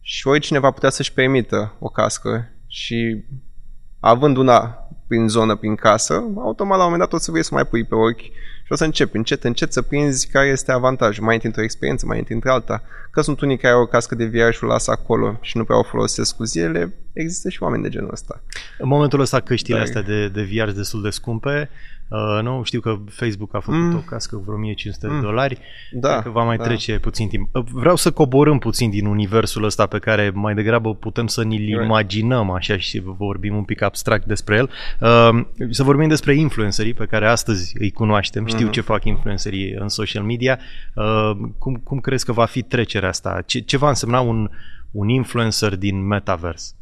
și 0.00 0.26
oricine 0.26 0.58
va 0.58 0.70
putea 0.70 0.90
să-și 0.90 1.12
permită 1.12 1.76
o 1.78 1.88
cască 1.88 2.52
și 2.66 3.24
având 4.00 4.36
una 4.36 4.88
prin 5.06 5.28
zonă, 5.28 5.56
prin 5.56 5.74
casă, 5.74 6.14
automat 6.36 6.78
la 6.78 6.84
un 6.84 6.90
moment 6.90 7.10
dat 7.10 7.12
o 7.12 7.22
să 7.22 7.30
vrei 7.30 7.44
să 7.44 7.54
mai 7.54 7.66
pui 7.66 7.84
pe 7.84 7.94
ochi 7.94 8.20
și 8.64 8.74
o 8.74 8.74
să 8.74 8.84
începi 8.84 9.16
încet, 9.16 9.44
încet 9.44 9.72
să 9.72 9.82
prinzi 9.82 10.28
care 10.28 10.48
este 10.48 10.72
avantajul. 10.72 11.24
Mai 11.24 11.34
întâi 11.34 11.48
într-o 11.48 11.64
experiență, 11.64 12.06
mai 12.06 12.18
întâi 12.18 12.34
într-alta. 12.34 12.82
Că 13.10 13.20
sunt 13.20 13.40
unii 13.40 13.58
care 13.58 13.74
au 13.74 13.82
o 13.82 13.86
cască 13.86 14.14
de 14.14 14.26
VR 14.26 14.52
și 14.52 14.64
o 14.64 14.66
lasă 14.66 14.90
acolo 14.90 15.38
și 15.40 15.56
nu 15.56 15.64
prea 15.64 15.78
o 15.78 15.82
folosesc 15.82 16.36
cu 16.36 16.44
zilele, 16.44 16.94
există 17.12 17.48
și 17.48 17.62
oameni 17.62 17.82
de 17.82 17.88
genul 17.88 18.10
ăsta. 18.12 18.42
În 18.78 18.88
momentul 18.88 19.20
ăsta 19.20 19.40
căștile 19.40 19.76
Dar... 19.76 19.86
astea 19.86 20.02
de, 20.02 20.28
de 20.28 20.42
VR 20.42 20.64
sunt 20.64 20.76
destul 20.76 21.02
de 21.02 21.10
scumpe. 21.10 21.70
Uh, 22.08 22.42
nu, 22.42 22.62
știu 22.62 22.80
că 22.80 22.98
Facebook 23.10 23.54
a 23.54 23.60
făcut 23.60 23.80
mm. 23.80 23.94
o 23.94 23.98
cască 23.98 24.36
cu 24.36 24.42
vreo 24.42 24.54
1500 24.54 25.06
mm. 25.06 25.14
de 25.14 25.20
dolari. 25.20 25.58
Da, 25.92 26.22
că 26.22 26.30
va 26.30 26.44
mai 26.44 26.56
da. 26.56 26.64
trece 26.64 26.98
puțin 26.98 27.28
timp. 27.28 27.48
Uh, 27.52 27.64
vreau 27.72 27.96
să 27.96 28.12
coborâm 28.12 28.58
puțin 28.58 28.90
din 28.90 29.06
universul 29.06 29.64
ăsta 29.64 29.86
pe 29.86 29.98
care 29.98 30.30
mai 30.34 30.54
degrabă 30.54 30.94
putem 30.94 31.26
să 31.26 31.42
ni-l 31.42 31.64
right. 31.64 31.84
imaginăm 31.84 32.50
așa 32.50 32.76
și 32.76 33.02
vorbim 33.04 33.56
un 33.56 33.64
pic 33.64 33.82
abstract 33.82 34.26
despre 34.26 34.56
el. 34.56 34.70
Uh, 35.00 35.46
să 35.70 35.82
vorbim 35.82 36.08
despre 36.08 36.34
influencerii 36.34 36.94
pe 36.94 37.06
care 37.06 37.26
astăzi 37.26 37.74
îi 37.78 37.90
cunoaștem. 37.90 38.46
Știu 38.46 38.66
mm. 38.66 38.72
ce 38.72 38.80
fac 38.80 39.04
influencerii 39.04 39.72
în 39.72 39.88
social 39.88 40.22
media. 40.22 40.58
Uh, 40.94 41.30
cum, 41.58 41.74
cum 41.74 41.98
crezi 41.98 42.24
că 42.24 42.32
va 42.32 42.44
fi 42.44 42.62
trecerea 42.62 43.08
asta? 43.08 43.42
Ce, 43.46 43.58
ce 43.58 43.76
va 43.76 43.88
însemna 43.88 44.20
un, 44.20 44.50
un 44.90 45.08
influencer 45.08 45.76
din 45.76 46.06
metaverse? 46.06 46.72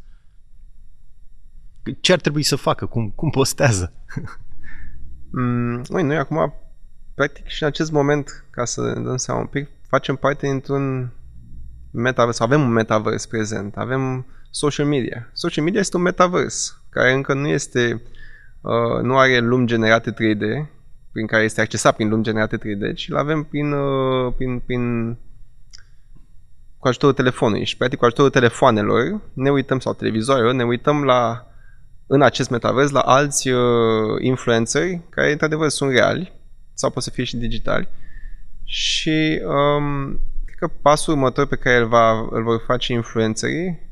Ce 1.99 2.13
ar 2.13 2.19
trebui 2.19 2.43
să 2.43 2.55
facă? 2.55 2.85
Cum, 2.85 3.11
cum 3.15 3.29
postează? 3.29 3.93
Mm, 5.31 5.81
ui, 5.89 6.03
noi 6.03 6.17
acum, 6.17 6.53
practic 7.15 7.47
și 7.47 7.63
în 7.63 7.67
acest 7.67 7.91
moment, 7.91 8.45
ca 8.49 8.65
să 8.65 8.93
ne 8.95 9.01
dăm 9.03 9.17
seama 9.17 9.39
un 9.39 9.45
pic, 9.45 9.67
facem 9.87 10.15
parte 10.15 10.47
dintr-un 10.47 11.09
metaverse, 11.91 12.43
avem 12.43 12.61
un 12.61 12.71
metaverse 12.71 13.27
prezent, 13.27 13.77
avem 13.77 14.25
social 14.49 14.87
media. 14.87 15.29
Social 15.33 15.63
media 15.63 15.79
este 15.79 15.97
un 15.97 16.01
metaverse 16.01 16.71
care 16.89 17.13
încă 17.13 17.33
nu 17.33 17.47
este, 17.47 18.01
uh, 18.61 19.01
nu 19.01 19.17
are 19.17 19.39
lumi 19.39 19.67
generate 19.67 20.11
3D, 20.11 20.69
prin 21.11 21.27
care 21.27 21.43
este 21.43 21.61
accesat 21.61 21.95
prin 21.95 22.09
lumi 22.09 22.23
generate 22.23 22.57
3D, 22.57 22.95
ci 22.95 23.09
îl 23.09 23.17
avem 23.17 23.43
prin, 23.43 23.71
uh, 23.71 24.33
prin, 24.37 24.59
prin 24.59 25.17
cu 26.77 26.87
ajutorul 26.87 27.15
telefonului 27.15 27.65
și 27.65 27.77
practic 27.77 27.99
cu 27.99 28.05
ajutorul 28.05 28.31
telefoanelor 28.31 29.21
ne 29.33 29.49
uităm 29.49 29.79
sau 29.79 29.93
televizoarelor, 29.93 30.53
ne 30.53 30.63
uităm 30.63 31.03
la 31.03 31.46
în 32.07 32.21
acest 32.21 32.49
metavers 32.49 32.89
la 32.89 32.99
alți 32.99 33.49
uh, 33.49 33.61
influenceri 34.21 35.01
care 35.09 35.31
într-adevăr 35.31 35.69
sunt 35.69 35.91
reali 35.91 36.33
sau 36.73 36.89
pot 36.89 37.03
să 37.03 37.09
fie 37.09 37.23
și 37.23 37.37
digitali 37.37 37.87
și 38.63 39.41
um, 39.45 40.19
cred 40.45 40.57
că 40.59 40.67
pasul 40.81 41.13
următor 41.13 41.47
pe 41.47 41.55
care 41.55 41.77
îl, 41.77 41.87
va, 41.87 42.27
îl 42.31 42.43
vor 42.43 42.63
face 42.65 42.93
influencerii 42.93 43.87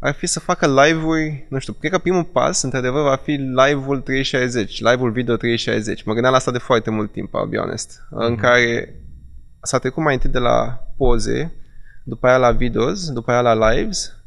ar 0.00 0.14
fi 0.14 0.26
să 0.26 0.40
facă 0.40 0.66
live-uri, 0.82 1.46
nu 1.48 1.58
știu, 1.58 1.72
cred 1.72 1.90
că 1.90 1.98
primul 1.98 2.24
pas, 2.24 2.62
într-adevăr, 2.62 3.02
va 3.02 3.16
fi 3.16 3.30
live-ul 3.30 4.00
360, 4.00 4.80
live-ul 4.80 5.10
video 5.10 5.36
360. 5.36 6.02
Mă 6.02 6.12
gândeam 6.12 6.32
la 6.32 6.38
asta 6.38 6.50
de 6.50 6.58
foarte 6.58 6.90
mult 6.90 7.12
timp, 7.12 7.28
I'll 7.28 7.48
be 7.48 7.56
honest, 7.56 7.98
mm-hmm. 7.98 8.26
în 8.26 8.32
mhm. 8.32 8.40
care 8.40 8.94
s-a 9.62 9.78
trecut 9.78 10.02
mai 10.02 10.14
întâi 10.14 10.30
de 10.30 10.38
la 10.38 10.86
poze, 10.96 11.52
după 12.04 12.26
aia 12.26 12.36
la 12.36 12.50
videos, 12.50 13.10
după 13.10 13.30
aia 13.30 13.40
la 13.40 13.70
lives 13.70 14.19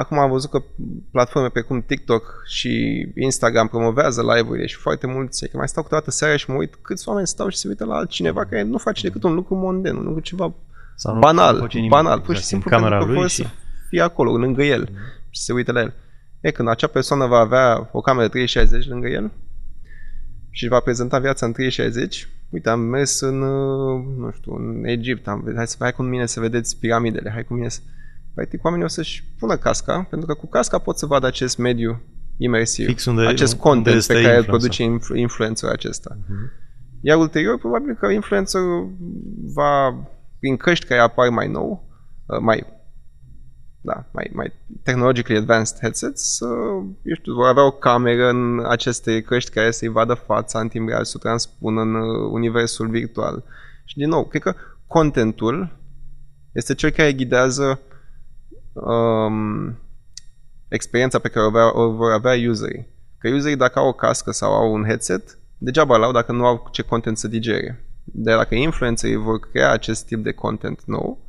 Acum 0.00 0.18
am 0.18 0.30
văzut 0.30 0.50
că 0.50 0.62
platforme 1.10 1.48
precum 1.48 1.82
TikTok 1.82 2.42
și 2.46 2.72
Instagram 3.14 3.68
promovează 3.68 4.22
live-urile 4.22 4.66
și 4.66 4.76
foarte 4.76 5.06
mulți, 5.06 5.48
că 5.48 5.56
mai 5.56 5.68
stau 5.68 5.82
câteodată 5.82 6.10
seara 6.10 6.36
și 6.36 6.50
mă 6.50 6.56
uit 6.56 6.74
câți 6.82 7.08
oameni 7.08 7.26
stau 7.26 7.48
și 7.48 7.56
se 7.56 7.68
uită 7.68 7.84
la 7.84 7.94
altcineva 7.94 8.44
care 8.44 8.62
nu 8.62 8.78
face 8.78 9.06
decât 9.06 9.22
un 9.22 9.34
lucru 9.34 9.54
monden, 9.54 9.96
un 9.96 10.04
lucru 10.04 10.20
ceva 10.20 10.54
Sau 10.94 11.18
banal, 11.18 11.68
nimic, 11.72 11.90
banal, 11.90 12.20
pur 12.20 12.36
și 12.36 12.44
simplu 12.44 12.70
pentru 12.70 12.88
că 12.88 13.12
poate 13.12 13.28
și... 13.28 13.34
să 13.34 13.48
fie 13.88 14.00
acolo, 14.00 14.36
lângă 14.36 14.62
el 14.62 14.88
mm-hmm. 14.88 15.30
și 15.30 15.40
se 15.40 15.52
uită 15.52 15.72
la 15.72 15.80
el. 15.80 15.94
E, 16.40 16.50
când 16.50 16.68
acea 16.68 16.86
persoană 16.86 17.26
va 17.26 17.38
avea 17.38 17.88
o 17.92 18.00
cameră 18.00 18.28
360 18.28 18.88
lângă 18.88 19.08
el 19.08 19.30
și 20.50 20.68
va 20.68 20.80
prezenta 20.80 21.18
viața 21.18 21.46
în 21.46 21.52
360, 21.52 22.28
uite, 22.50 22.68
am 22.68 22.80
mers 22.80 23.20
în, 23.20 23.42
uh, 23.42 24.04
nu 24.16 24.30
știu, 24.30 24.54
în 24.54 24.84
Egipt, 24.84 25.28
am, 25.28 25.52
hai 25.56 25.66
să 25.66 25.76
hai 25.78 25.92
cu 25.92 26.02
mine 26.02 26.26
să 26.26 26.40
vedeți 26.40 26.78
piramidele, 26.78 27.30
hai 27.30 27.44
cu 27.44 27.54
mine 27.54 27.68
să 27.68 27.80
practic 28.34 28.64
oamenii 28.64 28.84
o 28.84 28.88
să-și 28.88 29.24
pună 29.38 29.56
casca, 29.56 30.06
pentru 30.10 30.26
că 30.26 30.34
cu 30.34 30.46
casca 30.46 30.78
pot 30.78 30.98
să 30.98 31.06
vadă 31.06 31.26
acest 31.26 31.58
mediu 31.58 32.02
imersiv, 32.36 32.86
Fix 32.86 33.04
unde, 33.04 33.26
acest 33.26 33.56
content 33.56 33.94
unde 33.94 34.14
pe 34.14 34.22
care 34.22 34.36
îl 34.36 34.44
produce 34.44 34.82
influ- 34.82 35.16
influencerul 35.16 35.74
acesta. 35.74 36.16
Uh-huh. 36.16 36.58
Iar 37.00 37.18
ulterior, 37.18 37.58
probabil 37.58 37.94
că 37.94 38.06
influencerul 38.06 38.96
va, 39.54 40.06
prin 40.38 40.56
căști 40.56 40.86
care 40.86 41.00
apar 41.00 41.28
mai 41.28 41.48
nou, 41.48 41.88
uh, 42.26 42.38
mai 42.40 42.66
da, 43.82 44.06
mai, 44.12 44.30
mai 44.32 44.52
technologically 44.82 45.40
advanced 45.40 45.78
headsets, 45.80 46.36
să, 46.36 46.46
eu 47.02 47.14
știu, 47.14 47.34
vor 47.34 47.46
avea 47.46 47.66
o 47.66 47.70
cameră 47.70 48.28
în 48.28 48.64
aceste 48.68 49.20
căști 49.22 49.50
care 49.50 49.70
să-i 49.70 49.88
vadă 49.88 50.14
fața 50.14 50.60
în 50.60 50.68
timp 50.68 50.88
real, 50.88 51.04
să 51.04 51.12
o 51.16 51.18
transpună 51.18 51.80
în 51.80 51.94
uh, 51.94 52.30
universul 52.32 52.88
virtual. 52.88 53.44
Și 53.84 53.96
din 53.96 54.08
nou, 54.08 54.24
cred 54.24 54.42
că 54.42 54.54
contentul 54.86 55.78
este 56.52 56.74
cel 56.74 56.90
care 56.90 57.12
ghidează 57.12 57.80
um, 58.72 59.78
experiența 60.68 61.18
pe 61.18 61.28
care 61.28 61.44
o, 61.44 61.48
avea, 61.48 61.78
o 61.78 61.90
vor 61.90 62.12
avea 62.12 62.48
userii. 62.48 62.86
Că 63.18 63.28
userii 63.28 63.56
dacă 63.56 63.78
au 63.78 63.88
o 63.88 63.92
cască 63.92 64.30
sau 64.30 64.52
au 64.52 64.72
un 64.72 64.84
headset, 64.84 65.38
degeaba 65.58 65.96
l-au 65.96 66.12
dacă 66.12 66.32
nu 66.32 66.46
au 66.46 66.68
ce 66.72 66.82
content 66.82 67.18
să 67.18 67.28
digere. 67.28 67.84
De 68.04 68.34
dacă 68.34 68.54
influencerii 68.54 69.16
vor 69.16 69.40
crea 69.40 69.70
acest 69.70 70.06
tip 70.06 70.22
de 70.22 70.32
content 70.32 70.82
nou, 70.84 71.26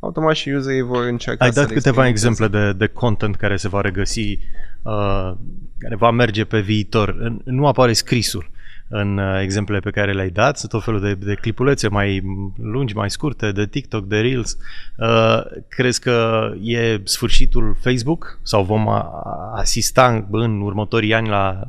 automat 0.00 0.34
și 0.34 0.50
userii 0.50 0.82
vor 0.82 1.04
încerca 1.04 1.44
Ai 1.44 1.50
dat 1.50 1.72
câteva 1.72 2.08
exemple 2.08 2.48
de, 2.48 2.72
de 2.72 2.86
content 2.86 3.36
care 3.36 3.56
se 3.56 3.68
va 3.68 3.80
regăsi, 3.80 4.38
uh, 4.82 5.32
care 5.78 5.96
va 5.96 6.10
merge 6.10 6.44
pe 6.44 6.60
viitor. 6.60 7.38
Nu 7.44 7.66
apare 7.66 7.92
scrisul 7.92 8.50
în 8.94 9.18
uh, 9.18 9.40
exemplele 9.42 9.80
pe 9.80 9.90
care 9.90 10.12
le-ai 10.12 10.30
dat, 10.30 10.58
sunt 10.58 10.70
tot 10.70 10.82
felul 10.82 11.00
de, 11.00 11.14
de 11.14 11.34
clipulețe 11.34 11.88
mai 11.88 12.22
lungi, 12.56 12.94
mai 12.94 13.10
scurte, 13.10 13.52
de 13.52 13.66
TikTok, 13.66 14.06
de 14.06 14.20
Reels. 14.20 14.56
Uh, 14.96 15.40
crezi 15.68 16.00
că 16.00 16.48
e 16.62 17.00
sfârșitul 17.04 17.76
Facebook 17.80 18.38
sau 18.42 18.64
vom 18.64 18.88
asista 19.54 20.26
în 20.30 20.60
următorii 20.60 21.14
ani 21.14 21.28
la 21.28 21.60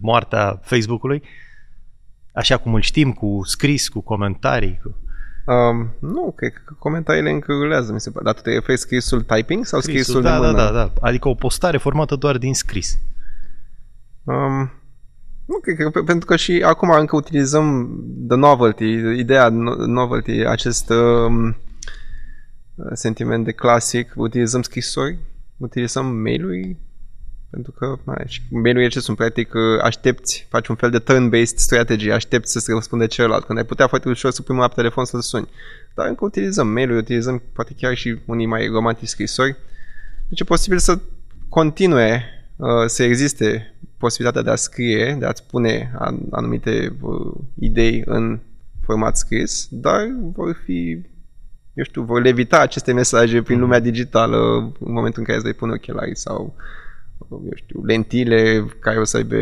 moartea 0.00 0.60
Facebook-ului? 0.62 1.22
Așa 2.32 2.56
cum 2.56 2.74
îl 2.74 2.80
știm, 2.80 3.12
cu 3.12 3.40
scris, 3.44 3.88
cu 3.88 4.00
comentarii? 4.00 4.80
Cu... 4.82 4.96
Um, 5.52 5.90
nu, 5.98 6.32
cred 6.36 6.52
că 6.64 6.74
comentariile 6.78 7.30
încă 7.30 7.52
rulează, 7.52 7.92
mi 7.92 8.00
se 8.00 8.10
pare. 8.10 8.24
Dar 8.24 8.34
tu 8.34 8.40
te 8.40 8.50
referi 8.50 8.78
scrisul 8.78 9.22
typing 9.22 9.64
sau 9.64 9.80
scrisul, 9.80 10.02
scrisul 10.02 10.22
da, 10.22 10.34
de 10.34 10.40
da, 10.40 10.46
mână? 10.46 10.62
da, 10.62 10.70
da. 10.70 10.92
Adică 11.00 11.28
o 11.28 11.34
postare 11.34 11.78
formată 11.78 12.16
doar 12.16 12.38
din 12.38 12.54
scris. 12.54 12.98
Um, 14.24 14.70
nu, 15.46 15.58
cred 15.58 15.76
că 15.76 16.02
pentru 16.02 16.26
că 16.26 16.36
și 16.36 16.62
acum 16.64 16.90
încă 16.90 17.16
utilizăm 17.16 17.88
the 18.28 18.36
novelty, 18.36 18.92
ideea 19.18 19.48
novelty, 19.86 20.32
acest 20.32 20.90
um, 20.90 21.56
sentiment 22.92 23.44
de 23.44 23.52
clasic, 23.52 24.12
utilizăm 24.16 24.62
scrisori, 24.62 25.18
utilizăm 25.56 26.06
mail-uri, 26.06 26.76
pentru 27.50 27.72
că 27.72 27.98
na, 28.04 28.24
și 28.26 28.42
mail-uri 28.50 28.88
ce 28.88 29.00
sunt 29.00 29.16
practic 29.16 29.52
aștepți, 29.82 30.46
faci 30.48 30.68
un 30.68 30.74
fel 30.74 30.90
de 30.90 30.98
turn-based 30.98 31.56
strategy, 31.56 32.10
aștepți 32.10 32.52
să 32.52 32.58
se 32.58 32.72
răspunde 32.72 33.06
celălalt, 33.06 33.44
când 33.44 33.58
ai 33.58 33.64
putea 33.64 33.86
foarte 33.86 34.08
ușor 34.08 34.30
să 34.30 34.42
pui 34.42 34.54
mâna 34.54 34.68
pe 34.68 34.74
telefon 34.74 35.04
să-l 35.04 35.20
suni. 35.20 35.48
Dar 35.94 36.06
încă 36.06 36.24
utilizăm 36.24 36.68
mail-uri, 36.68 36.98
utilizăm 36.98 37.42
poate 37.52 37.74
chiar 37.76 37.94
și 37.94 38.18
unii 38.24 38.46
mai 38.46 38.66
romantici 38.66 39.08
scrisori. 39.08 39.56
Deci 40.28 40.40
e 40.40 40.44
posibil 40.44 40.78
să 40.78 40.98
continue 41.48 42.24
uh, 42.56 42.68
să 42.86 43.02
existe 43.02 43.74
posibilitatea 43.98 44.42
de 44.42 44.50
a 44.50 44.56
scrie, 44.56 45.16
de 45.18 45.26
a-ți 45.26 45.46
pune 45.46 45.92
anumite 46.30 46.96
uh, 47.00 47.34
idei 47.58 48.02
în 48.06 48.40
format 48.82 49.16
scris, 49.16 49.68
dar 49.70 50.06
vor 50.32 50.60
fi, 50.64 51.06
eu 51.74 51.84
știu, 51.84 52.02
vor 52.02 52.22
levita 52.22 52.60
aceste 52.60 52.92
mesaje 52.92 53.42
prin 53.42 53.60
lumea 53.60 53.78
digitală 53.78 54.36
în 54.80 54.92
momentul 54.92 55.18
în 55.18 55.24
care 55.24 55.36
îți 55.36 55.44
vei 55.44 55.54
pune 55.54 55.72
ochelari 55.72 56.16
sau 56.16 56.54
eu 57.30 57.52
știu, 57.54 57.82
lentile 57.84 58.66
care 58.80 58.98
o 58.98 59.04
să 59.04 59.16
aibă... 59.16 59.36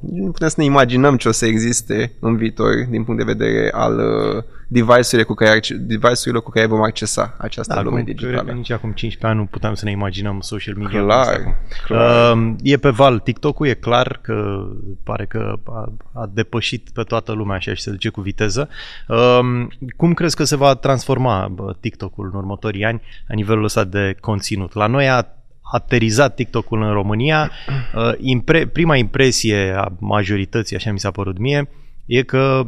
Nu 0.00 0.30
putem 0.30 0.48
să 0.48 0.54
ne 0.56 0.64
imaginăm 0.64 1.16
ce 1.16 1.28
o 1.28 1.32
să 1.32 1.46
existe 1.46 2.12
în 2.20 2.36
viitor 2.36 2.86
din 2.90 3.04
punct 3.04 3.24
de 3.24 3.32
vedere 3.32 3.70
al 3.72 3.98
uh, 3.98 4.42
device-urile 4.68 5.22
cu 5.22 5.34
care, 5.34 5.60
device-urilor 5.80 6.42
cu 6.42 6.50
care 6.50 6.66
vom 6.66 6.82
accesa 6.82 7.36
această 7.38 7.74
da, 7.74 7.82
lume 7.82 7.96
cum, 7.96 8.04
digitală. 8.04 8.52
Nici 8.52 8.70
acum 8.70 8.92
15 8.92 9.26
ani 9.26 9.36
nu 9.36 9.44
puteam 9.44 9.74
să 9.74 9.84
ne 9.84 9.90
imaginăm 9.90 10.40
social 10.40 10.74
media. 10.74 11.02
Clar, 11.02 11.58
clar. 11.84 12.36
Uh, 12.36 12.54
e 12.62 12.76
pe 12.76 12.90
val. 12.90 13.18
TikTok-ul 13.18 13.66
e 13.66 13.74
clar 13.74 14.18
că 14.22 14.66
pare 15.02 15.26
că 15.26 15.58
a, 15.64 15.92
a 16.12 16.30
depășit 16.32 16.90
pe 16.92 17.02
toată 17.02 17.32
lumea 17.32 17.56
așa 17.56 17.74
și 17.74 17.82
se 17.82 17.90
duce 17.90 18.08
cu 18.08 18.20
viteză. 18.20 18.68
Uh, 19.08 19.66
cum 19.96 20.14
crezi 20.14 20.36
că 20.36 20.44
se 20.44 20.56
va 20.56 20.74
transforma 20.74 21.54
TikTok-ul 21.80 22.30
în 22.32 22.38
următorii 22.38 22.84
ani 22.84 23.02
la 23.28 23.34
nivelul 23.34 23.64
ăsta 23.64 23.84
de 23.84 24.16
conținut? 24.20 24.74
La 24.74 24.86
noi 24.86 25.08
a 25.08 25.37
aterizat 25.72 26.34
TikTok-ul 26.34 26.82
în 26.82 26.92
România, 26.92 27.50
uh, 27.94 28.12
impre, 28.18 28.66
prima 28.66 28.96
impresie 28.96 29.74
a 29.76 29.92
majorității, 29.98 30.76
așa 30.76 30.92
mi 30.92 30.98
s-a 30.98 31.10
părut 31.10 31.38
mie, 31.38 31.68
e 32.06 32.22
că 32.22 32.66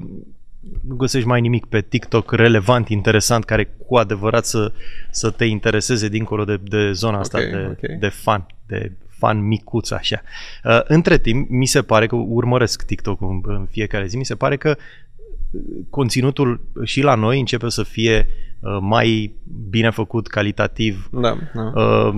nu 0.89 0.95
găsești 0.95 1.29
mai 1.29 1.41
nimic 1.41 1.67
pe 1.67 1.81
TikTok 1.81 2.33
relevant, 2.33 2.89
interesant, 2.89 3.45
care 3.45 3.75
cu 3.87 3.97
adevărat 3.97 4.47
să, 4.47 4.73
să 5.11 5.31
te 5.31 5.45
intereseze 5.45 6.09
dincolo 6.09 6.45
de, 6.45 6.61
de 6.63 6.93
zona 6.93 7.19
asta 7.19 7.39
okay, 7.39 7.51
de, 7.51 7.57
okay. 7.57 7.97
de 8.01 8.09
fan, 8.09 8.47
de 8.67 8.93
fan 9.09 9.47
micuț 9.47 9.91
așa. 9.91 10.23
Uh, 10.65 10.81
între 10.85 11.19
timp, 11.19 11.49
mi 11.51 11.67
se 11.67 11.83
pare 11.83 12.07
că 12.07 12.15
urmăresc 12.17 12.83
TikTok-ul 12.83 13.29
în, 13.31 13.55
în 13.55 13.67
fiecare 13.71 14.07
zi, 14.07 14.17
mi 14.17 14.25
se 14.25 14.35
pare 14.35 14.57
că 14.57 14.77
conținutul 15.91 16.61
și 16.85 17.01
la 17.01 17.15
noi 17.15 17.39
începe 17.39 17.69
să 17.69 17.83
fie 17.83 18.27
uh, 18.29 18.50
mai 18.81 19.35
bine 19.71 19.91
făcut, 19.91 20.27
calitativ. 20.27 21.09
Da, 21.13 21.37
da. 21.55 21.83
Uh, 21.83 22.15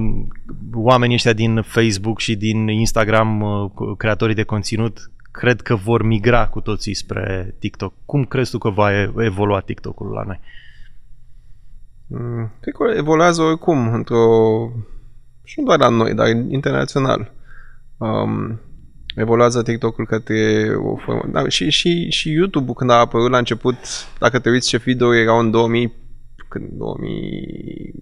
oamenii 0.74 1.14
ăștia 1.14 1.32
din 1.32 1.62
Facebook 1.62 2.18
și 2.18 2.36
din 2.36 2.68
Instagram, 2.68 3.40
uh, 3.40 3.70
creatorii 3.96 4.34
de 4.34 4.42
conținut, 4.42 5.10
cred 5.30 5.60
că 5.60 5.74
vor 5.74 6.02
migra 6.02 6.48
cu 6.48 6.60
toții 6.60 6.94
spre 6.94 7.54
TikTok. 7.58 7.92
Cum 8.04 8.24
crezi 8.24 8.50
tu 8.50 8.58
că 8.58 8.70
va 8.70 8.90
evolua 9.16 9.60
TikTok-ul 9.60 10.10
la 10.10 10.22
noi? 10.22 10.40
Mm, 12.06 12.52
cred 12.60 12.74
că 12.74 12.84
evoluează 12.96 13.42
oricum 13.42 13.92
într-o... 13.92 14.26
și 15.44 15.60
nu 15.60 15.66
doar 15.66 15.78
la 15.78 15.88
noi, 15.88 16.14
dar 16.14 16.28
internațional. 16.28 17.32
Um, 17.96 18.60
evoluează 19.16 19.62
TikTok-ul 19.62 20.06
către 20.06 20.66
o 20.76 20.96
formă. 20.96 21.22
Da, 21.32 21.48
și, 21.48 21.70
și, 21.70 22.10
și 22.10 22.30
YouTube-ul 22.30 22.74
când 22.74 22.90
a 22.90 22.94
apărut 22.94 23.30
la 23.30 23.38
început, 23.38 23.76
dacă 24.18 24.38
te 24.38 24.50
uiți 24.50 24.68
ce 24.68 24.76
video 24.76 25.14
erau 25.14 25.38
în 25.38 25.50
2000, 25.50 25.92
când 26.52 26.68
2000, 26.72 27.94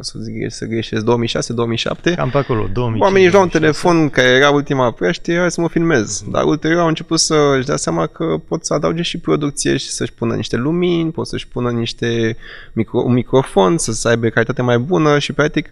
să 0.00 0.18
zic, 0.18 0.34
să 0.52 0.64
greșesc, 0.64 1.04
2006-2007. 1.04 2.14
Cam 2.14 2.30
pe 2.30 2.38
acolo, 2.38 2.68
2005. 2.72 3.02
Oamenii 3.02 3.30
luau 3.30 3.42
un 3.42 3.48
telefon 3.48 4.08
care 4.08 4.28
era 4.28 4.50
ultima 4.50 4.90
prește, 4.90 5.36
hai 5.36 5.50
să 5.50 5.60
mă 5.60 5.68
filmez. 5.68 6.24
Dar 6.30 6.44
ulterior 6.44 6.80
au 6.80 6.88
început 6.88 7.18
să 7.18 7.54
își 7.56 7.66
dea 7.66 7.76
seama 7.76 8.06
că 8.06 8.24
pot 8.48 8.64
să 8.64 8.74
adauge 8.74 9.02
și 9.02 9.18
producție 9.18 9.76
și 9.76 9.88
să-și 9.88 10.14
pună 10.14 10.34
niște 10.34 10.56
lumini, 10.56 11.10
pot 11.10 11.26
să-și 11.26 11.48
pună 11.48 11.70
niște 11.70 12.36
micro, 12.72 12.98
un 12.98 13.12
microfon, 13.12 13.78
să, 13.78 14.08
aibă 14.08 14.28
calitate 14.28 14.62
mai 14.62 14.78
bună 14.78 15.18
și 15.18 15.32
practic 15.32 15.68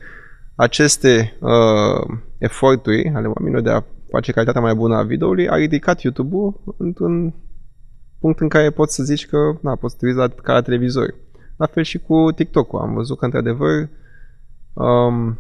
aceste 0.55 1.37
uh, 1.41 2.17
eforturi 2.39 3.13
ale 3.15 3.27
oamenilor 3.27 3.63
de 3.63 3.71
a 3.71 3.83
face 4.11 4.33
calitatea 4.33 4.61
mai 4.61 4.75
bună 4.75 4.97
a 4.97 5.03
videoului, 5.03 5.49
a 5.49 5.55
ridicat 5.55 6.01
YouTube-ul 6.01 6.75
într-un 6.79 7.35
punct 8.21 8.41
în 8.41 8.49
care 8.49 8.71
poți 8.71 8.95
să 8.95 9.03
zici 9.03 9.27
că 9.27 9.39
na, 9.63 9.77
poți 9.77 9.93
să 9.93 9.99
te 10.01 10.07
uiți 10.07 10.19
la, 10.19 10.29
ca 10.43 10.53
la 10.53 10.61
televizor. 10.61 11.15
La 11.57 11.67
fel 11.67 11.83
și 11.83 11.99
cu 11.99 12.33
TikTok-ul. 12.35 12.81
Am 12.81 12.95
văzut 12.95 13.19
că, 13.19 13.25
într-adevăr, 13.25 13.89
um, 14.73 15.39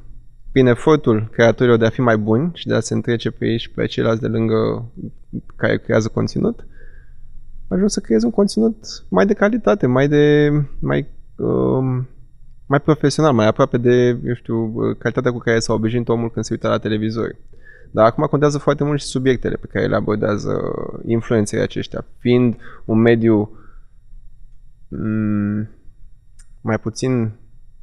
prin 0.52 0.66
efortul 0.66 1.28
creatorilor 1.32 1.78
de 1.78 1.86
a 1.86 1.90
fi 1.90 2.00
mai 2.00 2.16
buni 2.16 2.50
și 2.54 2.66
de 2.66 2.74
a 2.74 2.80
se 2.80 2.94
întrece 2.94 3.30
pe 3.30 3.46
ei 3.46 3.58
și 3.58 3.70
pe 3.70 3.86
ceilalți 3.86 4.20
de 4.20 4.26
lângă 4.26 4.90
care 5.56 5.78
creează 5.78 6.08
conținut, 6.08 6.66
ajuns 7.68 7.92
să 7.92 8.00
creezi 8.00 8.24
un 8.24 8.30
conținut 8.30 8.76
mai 9.08 9.26
de 9.26 9.34
calitate, 9.34 9.86
mai 9.86 10.08
de 10.08 10.50
mai, 10.80 11.08
um, 11.36 12.08
mai 12.66 12.80
profesional, 12.80 13.32
mai 13.32 13.46
aproape 13.46 13.78
de, 13.78 14.18
eu 14.24 14.34
știu, 14.34 14.74
calitatea 14.98 15.32
cu 15.32 15.38
care 15.38 15.58
s-a 15.58 15.72
obișnuit 15.72 16.08
omul 16.08 16.30
când 16.30 16.44
se 16.44 16.52
uită 16.52 16.68
la 16.68 16.78
televizor. 16.78 17.36
Dar 17.90 18.04
acum 18.04 18.24
contează 18.24 18.58
foarte 18.58 18.84
mult 18.84 19.00
și 19.00 19.06
subiectele 19.06 19.56
pe 19.56 19.66
care 19.72 19.86
le 19.86 19.96
abordează 19.96 20.60
influenței 21.06 21.60
aceștia, 21.60 22.04
fiind 22.18 22.56
un 22.84 22.98
mediu 22.98 23.50
m- 24.88 25.75
mai 26.66 26.78
puțin 26.78 27.32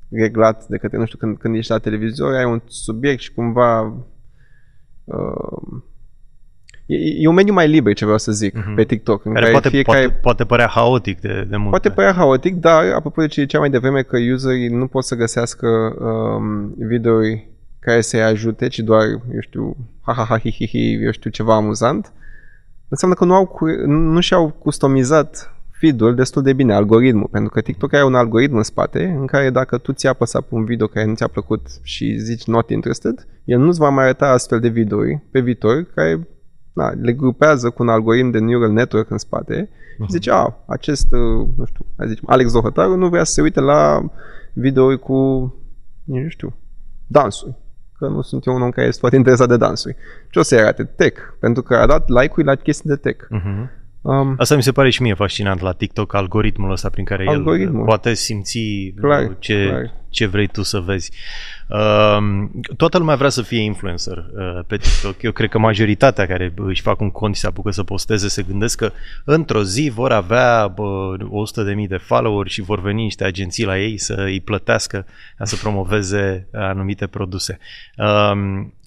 reglat 0.10 0.68
de 0.68 0.78
către, 0.78 0.98
nu 0.98 1.06
știu, 1.06 1.18
când, 1.18 1.38
când 1.38 1.56
ești 1.56 1.72
la 1.72 1.78
televizor, 1.78 2.34
ai 2.34 2.46
un 2.46 2.62
subiect 2.66 3.22
și 3.22 3.34
cumva 3.34 3.82
uh, 5.04 5.82
e, 6.86 6.96
e 6.96 7.28
un 7.28 7.34
mediu 7.34 7.54
mai 7.54 7.68
liber, 7.68 7.94
ce 7.94 8.04
vreau 8.04 8.20
să 8.20 8.32
zic, 8.32 8.60
mm-hmm. 8.60 8.76
pe 8.76 8.84
TikTok. 8.84 9.26
În 9.26 9.34
care, 9.34 9.46
care 9.46 9.52
poate, 9.52 9.70
fiecare... 9.70 10.00
poate, 10.00 10.20
poate 10.22 10.46
părea 10.46 10.68
haotic 10.68 11.20
de, 11.20 11.48
de 11.50 11.58
mult. 11.58 11.70
Poate 11.70 11.90
părea 11.90 12.14
haotic, 12.14 12.56
dar 12.56 12.84
apropo 12.92 13.22
de 13.22 13.28
ce 13.28 13.42
ziceam 13.42 13.62
mai 13.62 13.70
devreme 13.70 14.02
că 14.02 14.18
userii 14.34 14.68
nu 14.68 14.88
pot 14.88 15.04
să 15.04 15.16
găsească 15.16 15.68
um, 15.68 16.74
videouri 16.78 17.48
care 17.80 18.02
să-i 18.02 18.24
ajute, 18.24 18.68
ci 18.68 18.80
doar, 18.80 19.04
eu 19.08 19.40
știu, 19.40 19.78
ha, 20.02 20.14
ha, 20.14 20.24
ha, 20.24 20.40
hi, 20.40 20.52
hi, 20.52 20.68
hi, 20.68 21.04
eu 21.04 21.12
știu, 21.12 21.30
ceva 21.30 21.56
amuzant, 21.56 22.14
înseamnă 22.88 23.18
că 23.18 23.26
nu, 23.26 23.34
au, 23.34 23.60
nu 23.88 24.20
și-au 24.20 24.50
customizat 24.50 25.56
feed-ul 25.84 26.16
destul 26.16 26.42
de 26.42 26.54
bine, 26.54 26.74
algoritmul, 26.74 27.28
pentru 27.32 27.50
că 27.50 27.62
TikTok 27.62 27.94
are 27.94 28.04
un 28.04 28.16
algoritm 28.16 28.56
în 28.56 28.64
spate 28.64 29.04
în 29.20 29.26
care 29.26 29.50
dacă 29.50 29.78
tu 29.78 29.92
ți-a 29.92 30.10
apăsat 30.10 30.42
pe 30.42 30.56
un 30.56 30.66
video 30.66 30.88
care 30.88 31.06
nu 31.06 31.16
ți-a 31.16 31.28
plăcut 31.28 31.68
și 31.82 32.18
zici 32.18 32.44
not 32.44 32.70
interested, 32.70 33.28
el 33.44 33.60
nu-ți 33.60 33.80
va 33.80 33.90
mai 33.90 34.04
arăta 34.04 34.28
astfel 34.28 34.60
de 34.60 34.68
videouri 34.68 35.22
pe 35.32 35.40
viitor 35.40 35.84
care 35.96 36.28
na, 36.74 36.90
le 37.02 37.14
grupează 37.14 37.70
cu 37.70 37.84
un 37.84 37.90
algoritm 37.90 38.30
de 38.30 38.40
neural 38.40 38.72
network 38.72 39.10
în 39.10 39.18
spate 39.18 39.70
uh-huh. 39.70 40.06
și 40.06 40.12
zice, 40.12 40.32
a, 40.32 40.64
acest, 40.68 41.12
uh, 41.12 41.48
nu 41.58 41.66
știu, 41.66 41.86
hai 41.98 42.08
zice, 42.08 42.22
Alex 42.26 42.50
Zohătaru 42.50 42.96
nu 42.96 43.10
vrea 43.10 43.24
să 43.24 43.34
se 43.34 43.42
uite 43.42 43.60
la 43.60 44.10
videouri 44.54 45.00
cu, 45.00 45.14
nu 46.04 46.28
știu, 46.28 46.56
dansuri 47.08 47.62
că 47.98 48.08
nu 48.08 48.22
sunt 48.22 48.46
eu 48.46 48.56
un 48.56 48.62
om 48.62 48.70
care 48.70 48.88
este 48.88 49.00
foarte 49.00 49.18
interesat 49.18 49.48
de 49.48 49.58
dansuri. 49.58 49.96
Ce 50.30 50.40
o 50.40 50.42
să-i 50.42 50.60
arate? 50.60 50.84
Tech. 50.84 51.22
Pentru 51.40 51.64
că 51.64 51.76
a 51.76 51.86
dat 51.86 52.10
like-uri 52.10 52.46
la 52.46 52.56
chestii 52.56 52.90
de 52.90 52.96
tech. 52.96 53.26
Uh-huh. 53.26 53.83
Um, 54.04 54.36
Asta 54.38 54.56
mi 54.56 54.64
se 54.64 54.72
pare 54.72 54.90
și 54.90 55.02
mie 55.02 55.14
fascinant 55.14 55.62
la 55.62 55.72
TikTok, 55.72 56.14
algoritmul 56.14 56.72
ăsta 56.72 56.90
prin 56.90 57.06
care 57.06 57.26
algoritmul. 57.28 57.80
el 57.80 57.86
poate 57.86 58.14
simți 58.14 58.60
clar, 59.02 59.36
ce, 59.40 59.66
clar. 59.68 60.03
Ce 60.14 60.26
vrei 60.26 60.48
tu 60.48 60.64
să 60.64 60.80
vezi. 60.80 61.12
Uh, 61.68 62.18
toată 62.78 62.98
lumea 62.98 63.16
vrea 63.16 63.30
să 63.30 63.42
fie 63.42 63.62
influencer 63.62 64.18
uh, 64.18 64.64
pe 64.68 64.78
TikTok. 64.78 65.22
Eu 65.22 65.32
cred 65.32 65.50
că 65.50 65.60
majoritatea 65.60 66.28
care 66.28 66.54
își 66.56 66.82
fac 66.82 67.00
un 67.00 67.12
cont 67.12 67.36
și 67.36 67.42
se 67.42 67.48
apucă 67.48 67.72
să 67.72 67.84
posteze 67.84 68.28
se 68.28 68.44
gândesc 68.44 68.78
că 68.78 68.92
într-o 69.26 69.64
zi 69.64 69.92
vor 69.94 70.12
avea 70.12 70.68
bă, 70.68 71.16
100.000 71.18 71.88
de 71.88 71.98
follower 71.98 72.48
și 72.48 72.62
vor 72.62 72.82
veni 72.82 73.04
niște 73.04 73.24
agenții 73.24 73.66
la 73.66 73.80
ei 73.80 73.98
să 73.98 74.14
îi 74.14 74.42
plătească 74.42 75.06
ca 75.38 75.46
să 75.46 75.56
promoveze 75.56 76.48
anumite 76.52 77.08
produse. 77.08 77.60
Uh, 77.98 78.32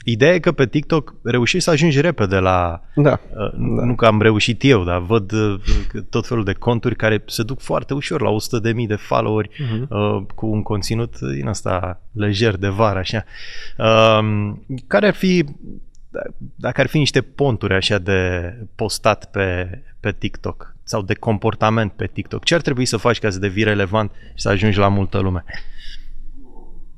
ideea 0.04 0.34
e 0.34 0.38
că 0.38 0.52
pe 0.52 0.66
TikTok 0.66 1.14
reușești 1.22 1.64
să 1.64 1.70
ajungi 1.70 2.00
repede 2.00 2.38
la... 2.38 2.80
Da. 2.94 3.20
Uh, 3.30 3.36
da. 3.36 3.84
Nu 3.84 3.94
că 3.94 4.06
am 4.06 4.22
reușit 4.22 4.64
eu, 4.64 4.84
dar 4.84 4.98
văd 4.98 5.32
uh, 5.32 5.60
tot 6.10 6.26
felul 6.26 6.44
de 6.44 6.52
conturi 6.52 6.96
care 6.96 7.22
se 7.26 7.42
duc 7.42 7.60
foarte 7.60 7.94
ușor 7.94 8.20
la 8.20 8.30
100.000 8.30 8.86
de 8.86 8.94
followeri 8.94 9.48
uh-huh. 9.48 9.88
uh, 9.88 10.22
cu 10.34 10.46
un 10.46 10.62
conținut 10.62 11.14
din 11.20 11.48
asta 11.48 12.00
lejer 12.12 12.56
de 12.56 12.68
vară, 12.68 12.98
așa. 12.98 13.24
Uh, 13.78 14.52
care 14.86 15.06
ar 15.06 15.14
fi 15.14 15.44
dacă 16.54 16.80
ar 16.80 16.86
fi 16.86 16.98
niște 16.98 17.20
ponturi 17.20 17.74
așa 17.74 17.98
de 17.98 18.52
postat 18.74 19.30
pe, 19.30 19.68
pe 20.00 20.12
TikTok 20.12 20.74
sau 20.82 21.02
de 21.02 21.14
comportament 21.14 21.92
pe 21.92 22.06
TikTok, 22.06 22.44
ce 22.44 22.54
ar 22.54 22.60
trebui 22.60 22.84
să 22.84 22.96
faci 22.96 23.18
ca 23.18 23.30
să 23.30 23.38
devii 23.38 23.62
relevant 23.62 24.10
și 24.34 24.42
să 24.42 24.48
ajungi 24.48 24.78
la 24.78 24.88
multă 24.88 25.18
lume? 25.18 25.44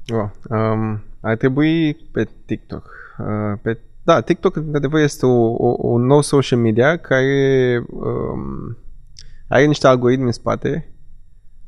Wow. 0.08 0.32
Um, 0.48 1.02
ar 1.20 1.36
trebui 1.36 1.94
pe 1.94 2.28
TikTok. 2.46 2.90
Uh, 3.18 3.58
pe, 3.62 3.78
da, 4.02 4.20
TikTok, 4.20 4.56
de 4.56 4.76
adevăr, 4.76 5.00
este 5.00 5.26
o, 5.26 5.54
o, 5.54 5.76
un 5.78 6.06
nou 6.06 6.20
social 6.20 6.58
media 6.58 6.96
care 6.96 7.84
um, 7.90 8.76
are 9.48 9.64
niște 9.64 9.86
algoritmi 9.86 10.24
în 10.24 10.32
spate. 10.32 10.92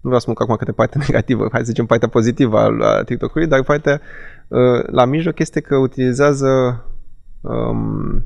Nu 0.01 0.09
vreau 0.09 0.19
să 0.19 0.27
mă 0.29 0.35
acum 0.39 0.57
câte 0.57 0.73
partea 0.73 1.01
negativă, 1.07 1.49
hai 1.53 1.61
să 1.61 1.67
zicem 1.67 1.87
partea 1.87 2.09
pozitivă 2.09 2.59
a 2.59 3.03
TikTok-ului, 3.05 3.49
dar 3.49 3.63
partea 3.63 4.01
uh, 4.49 4.87
la 4.87 5.05
mijloc 5.05 5.39
este 5.39 5.61
că 5.61 5.77
utilizează 5.77 6.85
um, 7.41 8.25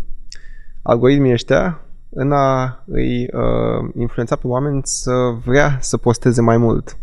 algoritmii 0.82 1.32
ăștia 1.32 1.80
în 2.10 2.32
a 2.32 2.82
îi 2.86 3.28
uh, 3.32 3.90
influența 3.96 4.36
pe 4.36 4.46
oameni 4.46 4.80
să 4.84 5.12
vrea 5.44 5.78
să 5.80 5.96
posteze 5.96 6.40
mai 6.40 6.56
mult. 6.56 6.96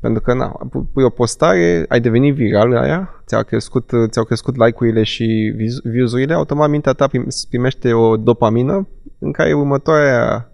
Pentru 0.00 0.22
că, 0.22 0.34
na, 0.34 0.46
pui 0.92 1.04
o 1.04 1.08
postare, 1.08 1.84
ai 1.88 2.00
devenit 2.00 2.34
viral 2.34 2.76
aia, 2.76 3.22
ți-au 3.26 3.42
crescut, 3.42 3.90
ți-au 4.08 4.24
crescut 4.24 4.56
like-urile 4.56 5.02
și 5.02 5.54
views-urile, 5.82 6.34
automat 6.34 6.68
mintea 6.68 6.92
ta 6.92 7.08
primește 7.48 7.92
o 7.92 8.16
dopamină 8.16 8.88
în 9.18 9.32
care 9.32 9.52
următoarea, 9.52 10.52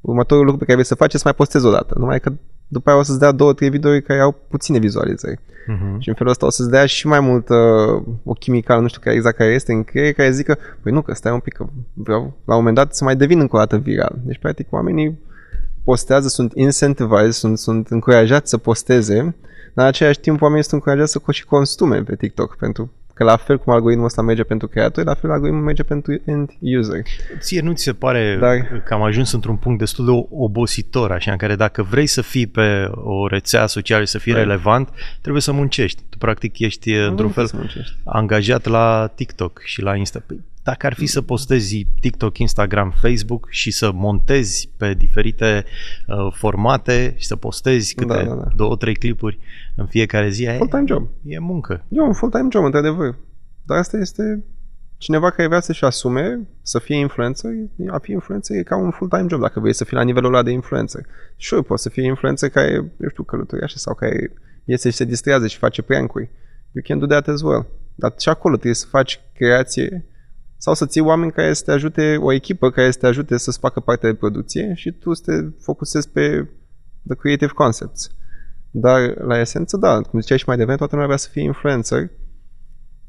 următorul 0.00 0.44
lucru 0.44 0.58
pe 0.58 0.64
care 0.64 0.76
vrei 0.76 0.88
să 0.88 0.94
faci 0.94 1.12
să 1.12 1.20
mai 1.24 1.34
postezi 1.34 1.66
o 1.66 1.70
dată. 1.70 1.94
Numai 1.98 2.20
că 2.20 2.32
după 2.68 2.90
aia 2.90 2.98
o 2.98 3.02
să-ți 3.02 3.18
dea 3.18 3.32
două, 3.32 3.52
trei 3.52 3.70
videouri 3.70 4.02
care 4.02 4.20
au 4.20 4.36
puține 4.48 4.78
vizualizări. 4.78 5.36
Uh-huh. 5.36 5.98
Și 5.98 6.08
în 6.08 6.14
felul 6.14 6.32
ăsta 6.32 6.46
o 6.46 6.50
să-ți 6.50 6.70
dea 6.70 6.86
și 6.86 7.06
mai 7.06 7.20
mult 7.20 7.48
uh, 7.48 8.02
o 8.24 8.32
chimicală, 8.32 8.80
nu 8.80 8.88
știu 8.88 9.00
care 9.00 9.16
exact 9.16 9.36
care 9.36 9.50
este, 9.50 9.72
în 9.72 9.84
creier, 9.84 10.12
care 10.12 10.30
zică, 10.30 10.58
păi 10.82 10.92
nu, 10.92 11.02
că 11.02 11.14
stai 11.14 11.32
un 11.32 11.38
pic, 11.38 11.52
că 11.52 11.66
vreau 11.92 12.20
la 12.44 12.54
un 12.54 12.58
moment 12.58 12.76
dat 12.76 12.94
să 12.94 13.04
mai 13.04 13.16
devin 13.16 13.40
încă 13.40 13.56
o 13.56 13.58
dată 13.58 13.76
viral. 13.76 14.18
Deci, 14.24 14.38
practic, 14.38 14.72
oamenii 14.72 15.18
postează, 15.84 16.28
sunt 16.28 16.52
incentivized, 16.54 17.32
sunt, 17.32 17.58
sunt 17.58 17.88
încurajați 17.88 18.50
să 18.50 18.56
posteze, 18.56 19.34
dar 19.74 19.84
în 19.84 19.86
același 19.86 20.20
timp 20.20 20.42
oamenii 20.42 20.64
sunt 20.64 20.74
încurajați 20.74 21.12
să 21.12 21.20
și 21.30 21.44
consume 21.44 22.02
pe 22.02 22.16
TikTok, 22.16 22.56
pentru 22.56 22.90
că 23.20 23.26
la 23.26 23.36
fel 23.36 23.58
cum 23.58 23.72
algoritmul 23.72 24.06
ăsta 24.06 24.22
merge 24.22 24.42
pentru 24.42 24.68
creatori, 24.68 25.06
la 25.06 25.14
fel 25.14 25.30
algoritmul 25.30 25.62
merge 25.62 25.82
pentru 25.82 26.20
end 26.24 26.50
user. 26.60 27.02
Ție 27.40 27.60
nu 27.60 27.72
ți 27.72 27.82
se 27.82 27.92
pare 27.92 28.36
Dar... 28.40 28.82
că 28.84 28.94
am 28.94 29.02
ajuns 29.02 29.32
într-un 29.32 29.56
punct 29.56 29.78
destul 29.78 30.04
de 30.04 30.26
obositor, 30.30 31.12
așa, 31.12 31.30
în 31.30 31.36
care 31.36 31.54
dacă 31.54 31.82
vrei 31.82 32.06
să 32.06 32.22
fii 32.22 32.46
pe 32.46 32.90
o 32.94 33.26
rețea 33.26 33.66
socială 33.66 34.04
și 34.04 34.10
să 34.10 34.18
fii 34.18 34.32
da. 34.32 34.38
relevant, 34.38 34.88
trebuie 35.20 35.42
să 35.42 35.52
muncești. 35.52 36.02
Tu 36.08 36.18
practic 36.18 36.58
ești 36.58 36.92
nu 36.92 37.06
într-un 37.06 37.30
fel 37.30 37.50
angajat 38.04 38.66
la 38.66 39.12
TikTok 39.14 39.60
și 39.64 39.82
la 39.82 39.96
Insta. 39.96 40.22
Păi, 40.26 40.40
dacă 40.70 40.86
ar 40.86 40.94
fi 40.94 41.06
să 41.06 41.22
postezi 41.22 41.86
TikTok, 42.00 42.38
Instagram, 42.38 42.94
Facebook 43.00 43.46
și 43.50 43.70
să 43.70 43.90
montezi 43.92 44.70
pe 44.76 44.94
diferite 44.94 45.64
uh, 46.06 46.32
formate 46.32 47.14
și 47.16 47.26
să 47.26 47.36
postezi 47.36 47.94
câte 47.94 48.12
da, 48.12 48.24
da, 48.24 48.34
da. 48.34 48.48
două, 48.56 48.76
trei 48.76 48.94
clipuri 48.94 49.38
în 49.76 49.86
fiecare 49.86 50.28
zi, 50.28 50.48
full-time 50.56 50.84
job. 50.86 51.08
E 51.24 51.38
muncă. 51.38 51.84
E 51.88 52.00
un 52.00 52.12
full-time 52.12 52.48
job, 52.52 52.64
într-adevăr. 52.64 53.18
Dar 53.66 53.78
asta 53.78 53.96
este 53.96 54.44
cineva 54.96 55.30
care 55.30 55.48
vrea 55.48 55.60
să-și 55.60 55.84
asume 55.84 56.48
să 56.62 56.78
fie 56.78 56.96
influencer, 56.96 57.50
a 57.90 57.98
fi 57.98 58.12
influencer 58.12 58.56
e 58.56 58.62
ca 58.62 58.76
un 58.76 58.90
full-time 58.90 59.26
job 59.28 59.40
dacă 59.40 59.60
vrei 59.60 59.74
să 59.74 59.84
fii 59.84 59.96
la 59.96 60.02
nivelul 60.02 60.34
ăla 60.34 60.42
de 60.42 60.50
influencer. 60.50 61.06
Și 61.36 61.54
eu 61.54 61.62
poți 61.62 61.82
să 61.82 61.88
fii 61.88 62.04
influencer 62.04 62.48
care, 62.48 62.72
eu 62.72 63.08
știu, 63.08 63.22
călătorește 63.22 63.78
sau 63.78 63.94
care 63.94 64.32
iese 64.64 64.90
și 64.90 64.96
se 64.96 65.04
distrează 65.04 65.46
și 65.46 65.56
face 65.56 65.82
prank-uri. 65.82 66.30
You 66.72 66.84
can 66.86 66.98
do 66.98 67.06
that 67.06 67.28
as 67.28 67.40
well. 67.42 67.66
Dar 67.94 68.14
și 68.18 68.28
acolo 68.28 68.54
trebuie 68.54 68.74
să 68.74 68.86
faci 68.86 69.20
creație 69.34 70.04
sau 70.64 70.74
să 70.74 70.86
ții 70.86 71.00
oameni 71.00 71.32
care 71.32 71.52
să 71.52 71.62
te 71.64 71.72
ajute, 71.72 72.16
o 72.20 72.32
echipă 72.32 72.70
care 72.70 72.90
să 72.90 72.98
te 72.98 73.06
ajute 73.06 73.36
să-ți 73.36 73.58
facă 73.58 73.80
partea 73.80 74.10
de 74.10 74.16
producție 74.16 74.72
și 74.74 74.90
tu 74.90 75.14
să 75.14 75.22
te 75.24 75.62
focusezi 75.62 76.08
pe 76.08 76.48
the 77.06 77.16
creative 77.16 77.52
concepts. 77.54 78.10
Dar, 78.70 79.16
la 79.16 79.38
esență, 79.38 79.76
da, 79.76 80.00
cum 80.00 80.20
ziceai 80.20 80.38
și 80.38 80.44
mai 80.46 80.56
devreme, 80.56 80.78
toată 80.78 80.92
lumea 80.92 81.06
vrea 81.06 81.18
să 81.18 81.28
fie 81.32 81.42
influencer, 81.42 82.10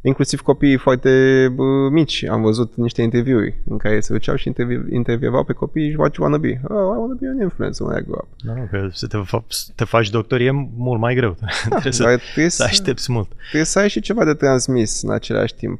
inclusiv 0.02 0.42
copiii 0.42 0.78
foarte 0.78 1.48
bă, 1.56 1.90
mici. 1.92 2.24
Am 2.24 2.42
văzut 2.42 2.76
niște 2.76 3.02
interviuri 3.02 3.62
în 3.66 3.78
care 3.78 4.00
se 4.00 4.14
duceau 4.14 4.36
și 4.36 4.48
intervie, 4.48 4.86
intervievau 4.90 5.44
pe 5.44 5.54
copii 5.54 5.96
what 5.96 6.16
you 6.16 6.28
wanna 6.28 6.42
be? 6.42 6.62
Oh, 6.64 6.96
I 6.96 6.98
wanna 7.00 7.18
be 7.20 7.28
an 7.28 7.42
influencer 7.42 7.86
when 7.86 7.98
I 7.98 8.06
grow 8.06 8.20
up. 8.22 8.28
Da, 8.46 8.54
no, 8.54 8.64
că 8.72 8.90
să 8.92 9.08
te, 9.08 9.18
fa- 9.18 9.74
te 9.76 9.84
faci 9.84 10.10
doctor 10.10 10.40
e 10.40 10.52
mult 10.76 11.00
mai 11.00 11.16
greu. 11.16 11.36
Da, 11.42 11.48
trebuie, 11.70 11.92
să, 11.92 12.04
trebuie 12.04 12.50
să 12.50 12.64
aștepți 12.64 13.12
mult. 13.12 13.28
Trebuie 13.36 13.64
să 13.64 13.80
ai 13.80 13.90
și 13.90 14.00
ceva 14.00 14.26
de 14.26 14.34
transmis 14.34 15.02
în 15.02 15.12
același 15.12 15.56
timp 15.56 15.80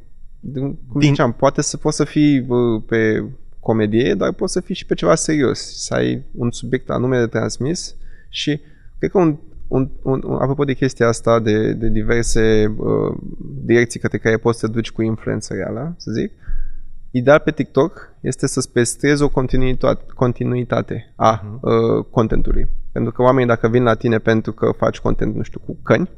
cum 0.88 1.00
Din... 1.00 1.08
ziceam, 1.08 1.32
poate 1.32 1.62
să 1.62 1.76
poți 1.76 1.96
să 1.96 2.04
fii 2.04 2.46
pe 2.86 3.24
comedie, 3.60 4.14
dar 4.14 4.32
poți 4.32 4.52
să 4.52 4.60
fii 4.60 4.74
și 4.74 4.86
pe 4.86 4.94
ceva 4.94 5.14
serios, 5.14 5.58
să 5.58 5.94
ai 5.94 6.22
un 6.34 6.50
subiect 6.50 6.90
anume 6.90 7.18
de 7.18 7.26
transmis 7.26 7.96
și 8.28 8.60
cred 8.98 9.10
că 9.10 9.18
un, 9.18 9.38
un, 9.68 9.90
un, 10.02 10.22
un 10.24 10.34
apropo 10.34 10.64
de 10.64 10.74
chestia 10.74 11.08
asta 11.08 11.40
de, 11.40 11.72
de 11.72 11.88
diverse 11.88 12.74
uh, 12.76 13.16
direcții 13.64 14.00
către 14.00 14.18
care 14.18 14.36
poți 14.36 14.58
să 14.58 14.66
te 14.66 14.72
duci 14.72 14.90
cu 14.90 15.02
influența 15.02 15.54
reală, 15.54 15.94
să 15.98 16.10
zic, 16.10 16.32
ideal 17.10 17.38
pe 17.38 17.50
TikTok 17.50 18.14
este 18.20 18.46
să-ți 18.46 18.72
păstrezi 18.72 19.22
o 19.22 19.28
continuitate, 19.28 20.04
continuitate 20.14 21.12
a 21.16 21.40
uh-huh. 21.40 21.60
uh, 21.60 22.04
contentului. 22.10 22.68
Pentru 22.92 23.12
că 23.12 23.22
oamenii 23.22 23.48
dacă 23.48 23.68
vin 23.68 23.82
la 23.82 23.94
tine 23.94 24.18
pentru 24.18 24.52
că 24.52 24.70
faci 24.76 24.98
content, 24.98 25.34
nu 25.34 25.42
știu, 25.42 25.60
cu 25.66 25.78
căni 25.82 26.10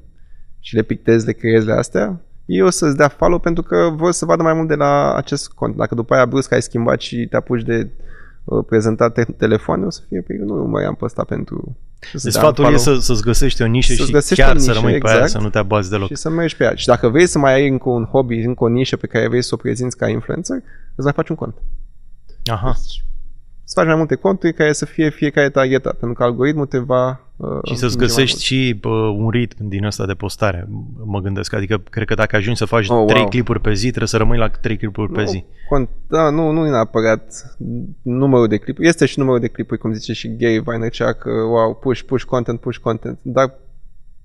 și 0.61 0.75
le 0.75 0.83
pictezi, 0.83 1.27
le 1.27 1.33
creezi 1.33 1.67
le 1.67 1.73
astea, 1.73 2.21
ei 2.47 2.63
o 2.63 2.71
să-ți 2.71 2.97
dea 2.97 3.09
follow 3.09 3.39
pentru 3.39 3.63
că 3.63 3.91
vor 3.97 4.13
să 4.13 4.25
vadă 4.25 4.43
mai 4.43 4.55
mult 4.55 4.69
de 4.69 4.75
la 4.75 5.15
acest 5.15 5.49
cont. 5.49 5.77
Dacă 5.77 5.95
după 5.95 6.15
aia 6.15 6.27
brusc 6.27 6.53
ai 6.53 6.63
schimbat 6.63 7.01
și 7.01 7.27
te 7.31 7.37
apuci 7.37 7.63
de 7.63 7.91
uh, 8.45 8.65
prezentat 8.67 9.13
te- 9.13 9.25
telefoane, 9.25 9.85
o 9.85 9.91
să 9.91 10.01
fie, 10.09 10.21
pe 10.21 10.35
păi 10.35 10.47
nu 10.47 10.55
mai 10.55 10.85
am 10.85 10.95
pe 10.95 11.05
ăsta 11.05 11.25
pentru... 11.25 11.77
Deci 12.13 12.33
sfatul 12.33 12.73
e 12.73 12.77
să, 12.77 12.95
să-ți 13.01 13.23
găsești 13.23 13.63
o 13.63 13.67
nișă 13.67 14.05
să 14.05 14.35
și 14.35 14.41
chiar 14.41 14.55
nișă, 14.55 14.65
să 14.65 14.73
rămâi 14.73 14.95
exact, 14.95 15.15
pe 15.15 15.21
aia, 15.21 15.27
să 15.27 15.39
nu 15.39 15.51
te 15.51 15.59
abazi 15.59 15.91
deloc. 15.91 16.09
Și 16.09 16.15
să 16.15 16.31
mergi 16.31 16.57
pe 16.57 16.65
ea. 16.65 16.75
Și 16.75 16.87
dacă 16.87 17.09
vrei 17.09 17.27
să 17.27 17.39
mai 17.39 17.55
ai 17.55 17.69
încă 17.69 17.89
un 17.89 18.05
hobby, 18.05 18.37
încă 18.37 18.65
o 18.65 18.69
nișă 18.69 18.97
pe 18.97 19.07
care 19.07 19.29
vrei 19.29 19.43
să 19.43 19.55
o 19.55 19.57
prezinți 19.57 19.97
ca 19.97 20.09
influencer, 20.09 20.57
îți 20.95 21.05
mai 21.05 21.13
faci 21.13 21.29
un 21.29 21.37
cont. 21.37 21.55
Aha. 22.45 22.77
Deci, 22.77 23.05
să 23.65 23.75
faci 23.79 23.87
mai 23.87 23.97
multe 23.97 24.15
conturi 24.15 24.53
care 24.53 24.73
să 24.73 24.85
fie 24.85 25.11
fiecare 25.11 25.51
targetat, 25.51 25.95
pentru 25.95 26.17
că 26.17 26.23
algoritmul 26.23 26.67
te 26.67 26.79
va 26.79 27.25
Uh, 27.37 27.59
și 27.65 27.77
să-ți 27.77 27.97
găsești 27.97 28.45
și 28.45 28.81
uh, 28.85 28.93
un 29.17 29.29
ritm 29.29 29.69
din 29.69 29.85
ăsta 29.85 30.07
de 30.07 30.13
postare, 30.13 30.69
mă 31.05 31.21
gândesc. 31.21 31.53
Adică, 31.53 31.83
cred 31.91 32.07
că 32.07 32.15
dacă 32.15 32.37
ajungi 32.37 32.59
să 32.59 32.65
faci 32.65 32.89
oh, 32.89 33.05
3 33.07 33.21
wow. 33.21 33.29
clipuri 33.29 33.61
pe 33.61 33.73
zi, 33.73 33.89
trebuie 33.89 34.09
să 34.09 34.17
rămâi 34.17 34.39
la 34.39 34.49
3 34.49 34.77
clipuri 34.77 35.11
nu, 35.11 35.17
pe 35.17 35.25
zi. 35.25 35.45
Cont, 35.69 35.89
da, 36.09 36.31
nu, 36.31 36.51
nu 36.51 36.67
e 36.67 36.71
neapărat 36.71 37.57
numărul 38.03 38.49
de 38.49 38.57
clipuri. 38.57 38.89
Este 38.89 39.07
și 39.07 39.19
numărul 39.19 39.41
de 39.41 39.49
clipuri, 39.49 39.81
cum 39.81 39.93
zice 39.93 40.13
și 40.13 40.37
Gary 40.37 40.59
Vaynerchuk, 40.59 41.25
wow, 41.25 41.75
push, 41.75 42.03
push 42.03 42.25
content, 42.25 42.61
push 42.61 42.79
content. 42.79 43.19
Dar 43.23 43.55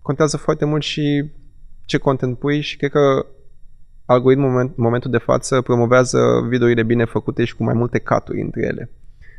contează 0.01 0.37
foarte 0.37 0.65
mult 0.65 0.83
și 0.83 1.25
ce 1.85 1.97
content 1.97 2.37
pui 2.37 2.61
și 2.61 2.77
cred 2.77 2.91
că 2.91 3.25
algoritmul 4.05 4.47
în 4.47 4.53
moment, 4.53 4.77
momentul 4.77 5.11
de 5.11 5.17
față 5.17 5.61
promovează 5.61 6.19
videourile 6.47 6.83
bine 6.83 7.05
făcute 7.05 7.43
și 7.43 7.55
cu 7.55 7.63
mai 7.63 7.73
multe 7.73 7.99
caturi 7.99 8.41
între 8.41 8.61
ele. 8.61 8.89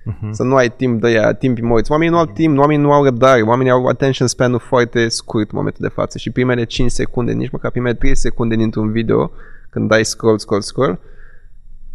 Uh-huh. 0.00 0.30
Să 0.30 0.42
nu 0.42 0.54
ai 0.54 0.70
timp 0.70 1.00
de 1.00 1.10
ea, 1.10 1.32
timp 1.32 1.58
morți. 1.58 1.90
Oamenii 1.90 2.12
nu 2.12 2.18
au 2.18 2.26
timp, 2.26 2.58
oamenii 2.58 2.82
nu 2.82 2.92
au 2.92 3.04
răbdare, 3.04 3.42
oamenii 3.42 3.72
au 3.72 3.86
attention 3.86 4.26
span-ul 4.26 4.58
foarte 4.58 5.08
scurt 5.08 5.50
în 5.50 5.56
momentul 5.56 5.86
de 5.88 5.94
față 5.94 6.18
și 6.18 6.30
primele 6.30 6.64
5 6.64 6.90
secunde, 6.90 7.32
nici 7.32 7.50
măcar 7.50 7.70
primele 7.70 7.94
3 7.94 8.16
secunde 8.16 8.56
dintr-un 8.56 8.90
video, 8.92 9.30
când 9.70 9.88
dai 9.88 10.04
scroll, 10.04 10.38
scroll, 10.38 10.62
scroll, 10.62 10.98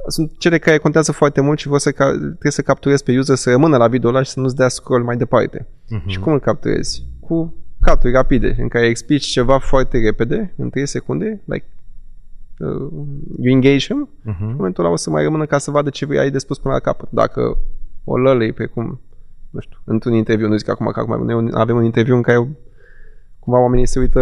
sunt 0.07 0.31
cele 0.37 0.57
care 0.57 0.77
contează 0.77 1.11
foarte 1.11 1.41
mult 1.41 1.59
și 1.59 1.67
vor 1.67 1.79
să 1.79 1.91
ca- 1.91 2.11
trebuie 2.11 2.51
să 2.51 2.61
capturezi 2.61 3.03
pe 3.03 3.17
user 3.17 3.35
să 3.35 3.49
rămână 3.49 3.77
la 3.77 3.87
video 3.87 4.09
ăla 4.09 4.23
și 4.23 4.29
să 4.29 4.39
nu-ți 4.39 4.55
dea 4.55 4.67
scroll 4.67 5.03
mai 5.03 5.17
departe. 5.17 5.67
Uh-huh. 5.67 6.05
Și 6.05 6.19
cum 6.19 6.33
îl 6.33 6.39
capturezi? 6.39 7.03
Cu 7.19 7.53
caturi 7.81 8.13
rapide, 8.13 8.55
în 8.59 8.67
care 8.67 8.85
explici 8.85 9.25
ceva 9.25 9.57
foarte 9.57 9.99
repede, 9.99 10.53
în 10.57 10.69
3 10.69 10.87
secunde, 10.87 11.41
like 11.45 11.65
uh, 12.59 12.91
you 13.39 13.53
engage 13.53 13.85
him, 13.85 14.09
uh-huh. 14.09 14.37
și 14.37 14.41
în 14.41 14.55
momentul 14.55 14.83
ăla 14.83 14.93
o 14.93 14.95
să 14.95 15.09
mai 15.09 15.23
rămână 15.23 15.45
ca 15.45 15.57
să 15.57 15.71
vadă 15.71 15.89
ce 15.89 16.05
vrei 16.05 16.19
ai 16.19 16.31
de 16.31 16.37
spus 16.37 16.59
până 16.59 16.73
la 16.73 16.79
capăt. 16.79 17.07
Dacă 17.11 17.57
o 18.05 18.17
lălăi 18.17 18.53
pe 18.53 18.65
cum, 18.65 19.01
nu 19.49 19.59
știu, 19.59 19.77
într-un 19.83 20.13
interviu, 20.13 20.47
nu 20.47 20.55
zic 20.55 20.69
acum 20.69 20.85
că 20.85 20.99
acum 20.99 21.25
noi 21.25 21.49
avem 21.53 21.75
un 21.75 21.83
interviu 21.83 22.15
în 22.15 22.21
care 22.21 22.49
cumva 23.39 23.59
oamenii 23.59 23.87
se 23.87 23.99
uită 23.99 24.21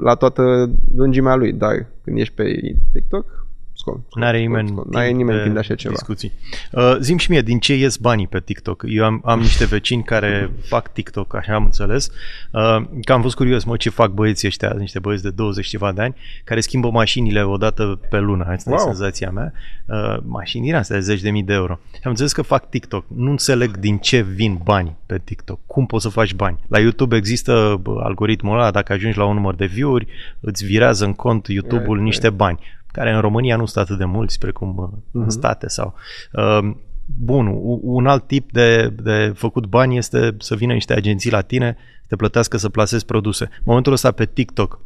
la 0.00 0.14
toată 0.14 0.70
lungimea 0.94 1.34
lui, 1.34 1.52
dar 1.52 1.86
când 2.04 2.18
ești 2.18 2.34
pe 2.34 2.76
TikTok, 2.92 3.47
scol. 3.88 4.00
scol 4.08 4.22
N-are 4.22 4.38
nimeni, 4.38 4.68
scol. 4.68 4.86
N-are 4.90 5.10
nimeni 5.10 5.40
timp 5.42 5.52
de 5.52 5.58
așa 5.58 5.74
ceva. 5.74 5.94
Discuții. 5.94 6.32
Uh, 6.72 6.96
zim 7.00 7.16
și 7.16 7.30
mie, 7.30 7.42
din 7.42 7.58
ce 7.58 7.76
ies 7.76 7.96
banii 7.96 8.26
pe 8.26 8.40
TikTok? 8.40 8.84
Eu 8.86 9.04
am, 9.04 9.22
am 9.24 9.40
niște 9.40 9.64
vecini 9.64 10.02
care 10.02 10.50
fac 10.62 10.92
TikTok, 10.92 11.34
așa 11.34 11.54
am 11.54 11.64
înțeles, 11.64 12.10
uh, 12.52 12.76
că 13.02 13.12
am 13.12 13.22
fost 13.22 13.36
curios, 13.36 13.64
mă, 13.64 13.76
ce 13.76 13.90
fac 13.90 14.10
băieții 14.10 14.48
ăștia, 14.48 14.74
niște 14.78 14.98
băieți 14.98 15.22
de 15.22 15.30
20 15.30 15.66
ceva 15.66 15.92
de 15.92 16.02
ani, 16.02 16.14
care 16.44 16.60
schimbă 16.60 16.90
mașinile 16.90 17.42
odată 17.42 18.00
pe 18.10 18.18
lună, 18.18 18.44
asta 18.44 18.70
wow. 18.70 18.78
e 18.78 18.82
senzația 18.82 19.30
mea, 19.30 19.52
uh, 19.86 20.16
mașini 20.26 20.74
astea 20.74 20.96
de 20.96 21.02
zeci 21.02 21.20
de 21.20 21.30
mii 21.30 21.42
de 21.42 21.52
euro. 21.52 21.78
Și 21.92 22.00
am 22.02 22.10
înțeles 22.10 22.32
că 22.32 22.42
fac 22.42 22.68
TikTok, 22.68 23.04
nu 23.16 23.30
înțeleg 23.30 23.76
din 23.76 23.98
ce 23.98 24.20
vin 24.20 24.60
bani 24.64 24.96
pe 25.06 25.20
TikTok, 25.24 25.58
cum 25.66 25.86
poți 25.86 26.02
să 26.02 26.08
faci 26.08 26.34
bani. 26.34 26.58
La 26.68 26.78
YouTube 26.78 27.16
există 27.16 27.78
bă, 27.82 28.00
algoritmul 28.02 28.54
ăla, 28.54 28.70
dacă 28.70 28.92
ajungi 28.92 29.18
la 29.18 29.24
un 29.24 29.34
număr 29.34 29.54
de 29.54 29.66
view-uri, 29.66 30.06
îți 30.40 30.64
virează 30.64 31.04
în 31.04 31.12
cont 31.12 31.46
YouTube-ul 31.46 32.00
niște 32.00 32.30
bani 32.30 32.58
care 32.98 33.14
în 33.14 33.20
România 33.20 33.56
nu 33.56 33.66
sunt 33.66 33.84
atât 33.84 33.98
de 33.98 34.04
mulți 34.04 34.38
precum 34.38 34.72
uh-huh. 34.72 35.12
în 35.12 35.20
mhm. 35.20 35.30
state 35.30 35.68
sau... 35.68 35.94
Uh, 36.32 36.70
bun, 37.18 37.46
un 37.82 38.06
alt 38.06 38.26
tip 38.26 38.52
de, 38.52 38.88
de 38.88 39.32
făcut 39.34 39.66
bani 39.66 39.96
este 39.96 40.36
să 40.38 40.54
vină 40.54 40.72
niște 40.72 40.92
agenții 40.92 41.30
la 41.30 41.40
tine, 41.40 41.76
să 42.00 42.06
te 42.08 42.16
plătească 42.16 42.56
să 42.56 42.68
plasezi 42.68 43.04
produse. 43.04 43.44
În 43.44 43.62
momentul 43.64 43.92
ăsta 43.92 44.10
pe 44.10 44.26
TikTok, 44.26 44.80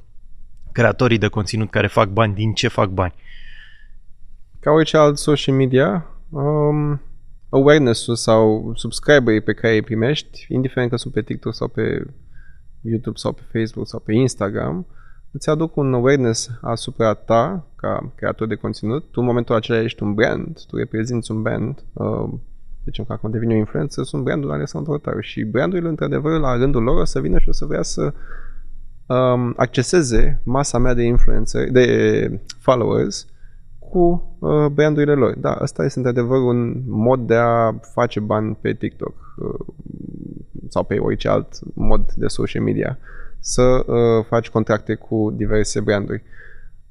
creatorii 0.73 1.19
de 1.19 1.29
conținut 1.29 1.71
care 1.71 1.87
fac 1.87 2.09
bani, 2.09 2.35
din 2.35 2.53
ce 2.53 2.69
fac 2.69 2.89
bani? 2.89 3.15
Ca 4.61 4.71
orice 4.71 4.97
alt 4.97 5.19
social 5.19 5.57
media, 5.57 6.07
um, 6.31 7.01
awareness-ul 7.49 8.17
sau 8.17 8.73
subscriberii 8.75 9.43
pe 9.43 9.53
care 9.53 9.75
îi 9.75 9.83
primești, 9.83 10.47
indiferent 10.49 10.91
că 10.91 10.97
sunt 10.97 11.13
pe 11.13 11.23
TikTok 11.23 11.55
sau 11.55 11.69
pe 11.69 12.07
YouTube 12.81 13.19
sau 13.19 13.33
pe 13.33 13.59
Facebook 13.59 13.87
sau 13.87 14.01
pe 14.01 14.13
Instagram, 14.13 14.79
uh, 14.79 15.02
îți 15.33 15.51
aduc 15.51 15.77
un 15.77 15.95
awareness 15.95 16.51
asupra 16.61 17.15
ta 17.15 17.67
ca 17.77 18.13
creator 18.15 18.47
de 18.47 18.55
conținut. 18.55 19.03
Tu 19.11 19.21
în 19.21 19.27
momentul 19.27 19.55
acela 19.55 19.83
ești 19.83 20.03
un 20.03 20.15
brand, 20.15 20.61
tu 20.67 20.77
reprezinți 20.77 21.31
un 21.31 21.43
brand. 21.43 21.85
Uh, 21.93 22.31
deci 22.85 22.97
când 22.97 23.11
acum 23.11 23.31
devine 23.31 23.55
o 23.55 23.57
influență, 23.57 24.03
sunt 24.03 24.23
brandul 24.23 24.53
Alessandro 24.53 24.99
Taru 24.99 25.21
și 25.21 25.43
brandurile, 25.43 25.89
într-adevăr, 25.89 26.41
la 26.41 26.57
rândul 26.57 26.83
lor 26.83 27.01
o 27.01 27.05
să 27.05 27.21
vină 27.21 27.39
și 27.39 27.49
o 27.49 27.53
să 27.53 27.65
vrea 27.65 27.83
să 27.83 28.13
um, 29.07 29.55
acceseze 29.57 30.41
masa 30.45 30.79
mea 30.79 30.95
de 30.95 31.03
influencer, 31.03 31.71
de 31.71 32.41
followers 32.59 33.27
cu 33.79 34.37
uh, 34.39 34.67
brandurile 34.67 35.15
lor. 35.15 35.35
Da, 35.39 35.53
asta 35.53 35.85
este 35.85 35.99
într-adevăr 35.99 36.39
un 36.39 36.83
mod 36.87 37.27
de 37.27 37.35
a 37.35 37.73
face 37.81 38.21
bani 38.21 38.59
pe 38.61 38.73
TikTok 38.73 39.15
uh, 39.37 39.67
sau 40.69 40.85
pe 40.85 40.99
orice 40.99 41.29
alt 41.29 41.49
mod 41.75 42.13
de 42.13 42.27
social 42.27 42.63
media. 42.63 42.99
Uh, 43.01 43.22
să 43.45 43.63
uh, 43.63 44.25
faci 44.29 44.51
contracte 44.51 44.95
cu 44.95 45.33
diverse 45.37 45.81
branduri. 45.81 46.23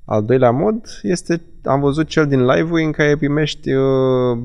Al 0.06 0.26
doilea 0.26 0.52
mod 0.52 0.86
este, 1.02 1.42
am 1.64 1.80
văzut 1.80 2.08
cel 2.08 2.28
din 2.28 2.46
live-uri 2.46 2.84
în 2.84 2.92
care 2.92 3.18
primești 3.18 3.74
uh, 3.74 4.40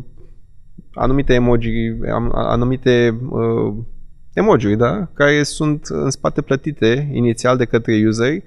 anumite 0.94 1.34
emoji, 1.34 1.70
anumite 2.32 3.18
uh, 3.28 3.74
emoji, 4.32 4.76
da? 4.76 5.08
Care 5.14 5.42
sunt 5.42 5.86
în 5.86 6.10
spate 6.10 6.40
plătite 6.40 7.10
inițial 7.12 7.56
de 7.56 7.64
către 7.64 8.02
user. 8.06 8.42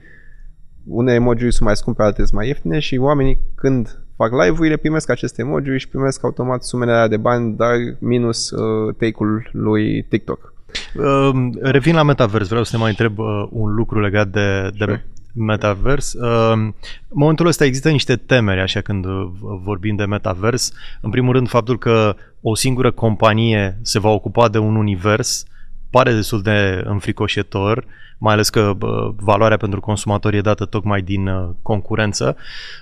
Unele 0.85 1.15
emoji 1.15 1.51
sunt 1.51 1.67
mai 1.67 1.75
scumpe, 1.75 2.01
altele 2.03 2.25
sunt 2.25 2.37
mai 2.37 2.47
ieftine 2.47 2.79
și 2.79 2.97
oamenii 2.97 3.39
când 3.55 4.03
fac 4.15 4.31
live-urile 4.31 4.77
primesc 4.77 5.09
aceste 5.09 5.41
emoji 5.41 5.77
și 5.77 5.89
primesc 5.89 6.23
automat 6.23 6.63
sumele 6.63 6.91
alea 6.91 7.07
de 7.07 7.17
bani, 7.17 7.55
dar 7.55 7.75
minus 7.99 8.49
uh, 8.49 8.95
take-ul 8.97 9.49
lui 9.51 10.03
TikTok. 10.03 10.53
Uh, 10.95 11.49
revin 11.61 11.95
la 11.95 12.03
metavers, 12.03 12.47
vreau 12.47 12.63
să 12.63 12.71
te 12.71 12.77
mai 12.77 12.89
întreb 12.89 13.17
uh, 13.17 13.47
un 13.49 13.73
lucru 13.73 13.99
legat 13.99 14.27
de, 14.27 14.69
de 14.77 15.01
metavers. 15.33 16.13
Uh, 16.13 16.51
în 16.51 16.73
momentul 17.09 17.47
ăsta 17.47 17.65
există 17.65 17.89
niște 17.89 18.15
temeri, 18.15 18.59
așa 18.59 18.81
când 18.81 19.05
uh, 19.05 19.29
vorbim 19.63 19.95
de 19.95 20.05
metavers. 20.05 20.71
În 21.01 21.09
primul 21.09 21.33
rând, 21.33 21.49
faptul 21.49 21.77
că 21.77 22.15
o 22.41 22.55
singură 22.55 22.91
companie 22.91 23.79
se 23.81 23.99
va 23.99 24.09
ocupa 24.09 24.49
de 24.49 24.57
un 24.57 24.75
univers 24.75 25.45
pare 25.89 26.13
destul 26.13 26.41
de 26.41 26.81
înfricoșător 26.85 27.85
mai 28.21 28.33
ales 28.33 28.49
că 28.49 28.77
uh, 28.81 29.13
valoarea 29.15 29.57
pentru 29.57 29.79
consumator 29.79 30.33
e 30.33 30.41
dată 30.41 30.65
tocmai 30.65 31.01
din 31.01 31.27
uh, 31.27 31.49
concurență, 31.61 32.37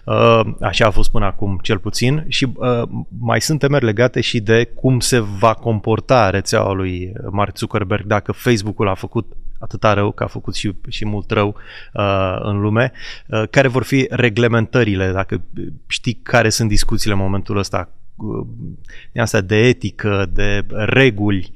uh, 0.06 0.42
așa 0.62 0.86
a 0.86 0.90
fost 0.90 1.12
până 1.12 1.26
acum 1.26 1.60
cel 1.62 1.78
puțin, 1.78 2.26
și 2.28 2.48
uh, 2.56 2.82
mai 3.20 3.42
sunt 3.42 3.60
temeri 3.60 3.86
legate 3.86 4.22
și 4.22 4.40
de 4.40 4.64
cum 4.76 5.00
se 5.00 5.20
va 5.20 5.54
comporta 5.54 6.30
rețeaua 6.30 6.72
lui 6.72 7.14
Mark 7.30 7.58
Zuckerberg 7.58 8.06
dacă 8.06 8.32
Facebook-ul 8.32 8.88
a 8.88 8.94
făcut 8.94 9.36
atâta 9.60 9.94
rău, 9.94 10.12
că 10.12 10.24
a 10.24 10.28
făcut 10.28 10.56
și, 10.56 10.76
și 10.88 11.06
mult 11.06 11.32
rău 11.32 11.56
uh, 11.94 12.38
în 12.40 12.60
lume, 12.60 12.92
uh, 13.28 13.44
care 13.50 13.68
vor 13.68 13.84
fi 13.84 14.08
reglementările, 14.10 15.12
dacă 15.12 15.42
știi 15.88 16.20
care 16.24 16.50
sunt 16.50 16.70
discuțiile 16.70 17.14
în 17.14 17.20
momentul 17.20 17.58
ăsta, 17.58 17.90
uh, 18.16 18.48
de 19.12 19.20
asta 19.20 19.42
de 19.42 19.68
etică, 19.68 20.30
de 20.34 20.66
reguli 20.70 21.54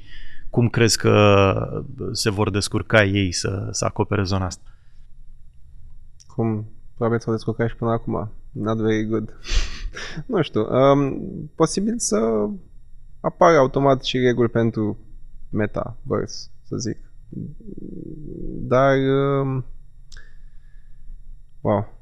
cum 0.51 0.69
crezi 0.69 0.97
că 0.97 1.83
se 2.11 2.29
vor 2.29 2.49
descurca 2.49 3.03
ei 3.03 3.31
să, 3.31 3.67
să 3.71 3.85
acopere 3.85 4.23
zona 4.23 4.45
asta? 4.45 4.63
Cum 6.27 6.65
probabil 6.95 7.19
s-au 7.19 7.33
descurcat 7.33 7.69
și 7.69 7.75
până 7.75 7.91
acum. 7.91 8.31
Not 8.51 8.77
very 8.77 9.05
good. 9.05 9.33
nu 10.25 10.41
știu. 10.41 10.61
Um, 10.61 11.19
posibil 11.55 11.93
să 11.97 12.47
apară 13.19 13.57
automat 13.57 14.03
și 14.03 14.17
reguli 14.17 14.49
pentru 14.49 14.97
metaverse, 15.49 16.49
să 16.63 16.77
zic. 16.77 16.97
Dar 18.67 18.97
um, 18.97 19.65
wow. 21.61 22.00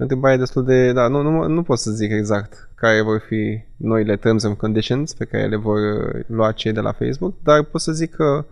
Întrebarea 0.00 0.36
e 0.36 0.38
destul 0.38 0.64
de... 0.64 0.92
Da, 0.92 1.08
nu, 1.08 1.22
nu, 1.22 1.48
nu 1.48 1.62
pot 1.62 1.78
să 1.78 1.90
zic 1.90 2.10
exact 2.10 2.70
care 2.74 3.02
vor 3.02 3.22
fi 3.26 3.60
noile 3.76 4.16
terms 4.16 4.44
and 4.44 4.56
conditions 4.56 5.14
pe 5.14 5.24
care 5.24 5.46
le 5.46 5.56
vor 5.56 5.78
uh, 5.78 6.24
lua 6.26 6.52
cei 6.52 6.72
de 6.72 6.80
la 6.80 6.92
Facebook, 6.92 7.34
dar 7.42 7.64
pot 7.64 7.80
să 7.80 7.92
zic 7.92 8.14
că 8.14 8.44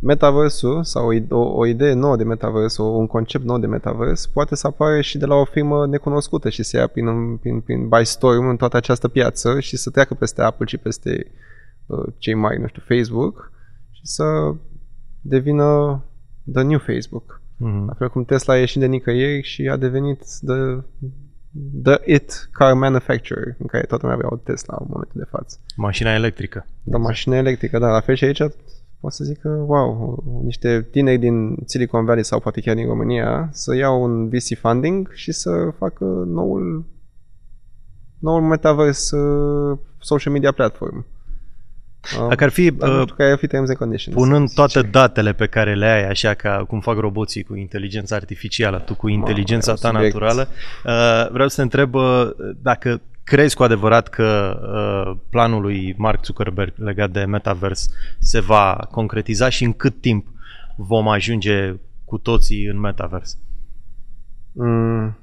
metaversul 0.00 0.84
sau 0.84 1.08
o, 1.28 1.38
o 1.38 1.66
idee 1.66 1.92
nouă 1.92 2.16
de 2.16 2.24
metavers, 2.24 2.76
o, 2.76 2.84
un 2.84 3.06
concept 3.06 3.44
nou 3.44 3.58
de 3.58 3.66
metavers, 3.66 4.26
poate 4.26 4.54
să 4.54 4.66
apară 4.66 5.00
și 5.00 5.18
de 5.18 5.26
la 5.26 5.34
o 5.34 5.44
firmă 5.44 5.86
necunoscută 5.86 6.48
și 6.48 6.62
să 6.62 6.76
ia 6.76 6.86
prin, 6.86 7.36
prin, 7.36 7.60
prin 7.60 7.88
by 7.88 8.04
storm 8.04 8.48
în 8.48 8.56
toată 8.56 8.76
această 8.76 9.08
piață 9.08 9.60
și 9.60 9.76
să 9.76 9.90
treacă 9.90 10.14
peste 10.14 10.42
Apple 10.42 10.66
și 10.66 10.76
peste 10.76 11.32
uh, 11.86 12.06
cei 12.18 12.34
mai, 12.34 12.56
nu 12.56 12.66
știu, 12.66 12.82
Facebook 12.86 13.52
și 13.90 14.00
să 14.02 14.54
devină 15.20 16.02
the 16.52 16.62
new 16.62 16.78
Facebook. 16.78 17.41
Mm-hmm. 17.62 17.86
La 17.86 17.94
fel 17.98 18.08
cum 18.10 18.24
Tesla 18.24 18.54
a 18.54 18.58
ieșit 18.58 18.80
de 18.80 18.86
nicăieri 18.86 19.42
și 19.42 19.68
a 19.68 19.76
devenit 19.76 20.18
the, 20.18 20.84
the 21.82 22.14
it 22.14 22.48
car 22.52 22.74
manufacturer, 22.74 23.56
în 23.58 23.66
care 23.66 23.84
toată 23.84 24.06
lumea 24.06 24.16
avea 24.16 24.38
o 24.38 24.40
Tesla 24.44 24.76
în 24.80 24.86
momentul 24.88 25.20
de 25.20 25.28
față. 25.30 25.58
Mașina 25.76 26.14
electrică. 26.14 26.66
Da, 26.82 26.98
mașina 26.98 27.36
electrică, 27.36 27.78
da. 27.78 27.90
La 27.90 28.00
fel 28.00 28.14
și 28.14 28.24
aici 28.24 28.42
pot 29.00 29.12
să 29.12 29.24
zic 29.24 29.40
că, 29.40 29.48
wow, 29.48 30.22
niște 30.44 30.88
tineri 30.90 31.18
din 31.18 31.56
Silicon 31.64 32.04
Valley 32.04 32.24
sau 32.24 32.40
poate 32.40 32.60
chiar 32.60 32.74
din 32.74 32.86
România 32.86 33.48
să 33.52 33.76
iau 33.76 34.02
un 34.02 34.28
VC 34.28 34.58
funding 34.58 35.10
și 35.12 35.32
să 35.32 35.72
facă 35.78 36.04
noul 36.26 36.84
noul 38.18 38.42
metaverse 38.42 39.16
uh, 39.16 39.78
social 39.98 40.32
media 40.32 40.52
platform. 40.52 41.06
Dacă 42.28 42.44
ar 42.44 42.50
fi, 42.50 42.66
uh, 42.66 43.02
care 43.16 43.30
ar 43.30 43.38
fi 43.38 43.46
terms 43.46 43.68
and 43.68 43.78
conditions. 43.78 44.16
Punând 44.16 44.52
toate 44.52 44.82
datele 44.82 45.32
pe 45.32 45.46
care 45.46 45.74
le 45.74 45.86
ai, 45.86 46.08
așa 46.08 46.34
ca 46.34 46.64
cum 46.68 46.80
fac 46.80 46.98
roboții 46.98 47.42
cu 47.42 47.54
inteligența 47.54 48.16
artificială, 48.16 48.78
tu 48.78 48.94
cu 48.94 49.08
inteligența 49.08 49.74
ta 49.74 49.88
subiect. 49.88 50.14
naturală, 50.14 50.48
uh, 50.84 51.30
vreau 51.32 51.48
să 51.48 51.56
te 51.56 51.62
întreb 51.62 51.94
uh, 51.94 52.30
dacă 52.62 53.00
crezi 53.24 53.56
cu 53.56 53.62
adevărat 53.62 54.08
că 54.08 54.58
uh, 54.62 55.20
planul 55.30 55.60
lui 55.60 55.94
Mark 55.98 56.24
Zuckerberg 56.24 56.72
legat 56.76 57.10
de 57.10 57.24
metavers 57.24 57.88
se 58.18 58.40
va 58.40 58.88
concretiza 58.90 59.48
și 59.48 59.64
în 59.64 59.72
cât 59.72 60.00
timp 60.00 60.26
vom 60.76 61.08
ajunge 61.08 61.74
cu 62.04 62.18
toții 62.18 62.64
în 62.64 62.80
metavers? 62.80 63.38
Mm, 64.52 65.16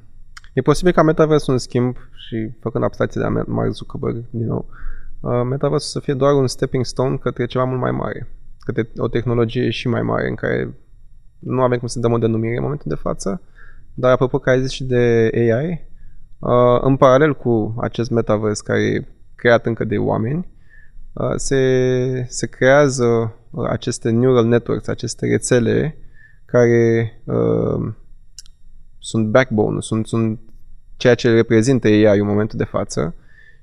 e 0.53 0.61
posibil 0.61 0.91
ca 0.91 1.01
metaversul 1.01 1.53
în 1.53 1.59
schimb 1.59 1.95
și 1.95 2.49
făcând 2.61 2.83
abstracție 2.83 3.21
de 3.21 3.43
Mark 3.47 3.71
Zuckerberg 3.71 4.23
din 4.29 4.45
nou, 4.45 4.65
uh, 4.69 4.88
metaversul 5.21 5.89
să 5.89 5.99
fie 5.99 6.13
doar 6.13 6.34
un 6.34 6.47
stepping 6.47 6.86
stone 6.86 7.17
către 7.17 7.45
ceva 7.45 7.63
mult 7.63 7.79
mai 7.79 7.91
mare, 7.91 8.27
către 8.60 8.89
o 8.97 9.08
tehnologie 9.08 9.69
și 9.69 9.88
mai 9.88 10.01
mare 10.01 10.27
în 10.27 10.36
care 10.36 10.73
nu 11.39 11.62
avem 11.62 11.77
cum 11.79 11.88
să 11.88 11.99
dăm 11.99 12.12
o 12.12 12.17
denumire 12.17 12.55
în 12.55 12.63
momentul 12.63 12.89
de 12.89 12.95
față, 12.95 13.41
dar 13.93 14.12
apropo 14.12 14.39
că 14.39 14.49
ai 14.49 14.62
zis 14.62 14.71
și 14.71 14.84
de 14.84 15.29
AI, 15.34 15.88
uh, 16.39 16.82
în 16.82 16.97
paralel 16.97 17.36
cu 17.36 17.75
acest 17.82 18.10
metavers 18.10 18.62
care 18.62 18.82
e 18.82 19.08
creat 19.36 19.65
încă 19.65 19.84
de 19.84 19.97
oameni, 19.97 20.47
uh, 21.13 21.34
se, 21.36 22.25
se 22.27 22.47
creează 22.47 23.36
uh, 23.49 23.69
aceste 23.69 24.10
neural 24.10 24.45
networks, 24.45 24.88
aceste 24.88 25.25
rețele 25.25 25.97
care 26.45 27.12
uh, 27.23 27.93
sunt 28.99 29.27
backbone, 29.27 29.79
sunt, 29.79 30.08
sunt 30.08 30.39
ceea 30.97 31.15
ce 31.15 31.34
reprezintă 31.34 31.88
AI 31.88 32.19
în 32.19 32.25
momentul 32.25 32.58
de 32.58 32.63
față 32.63 33.15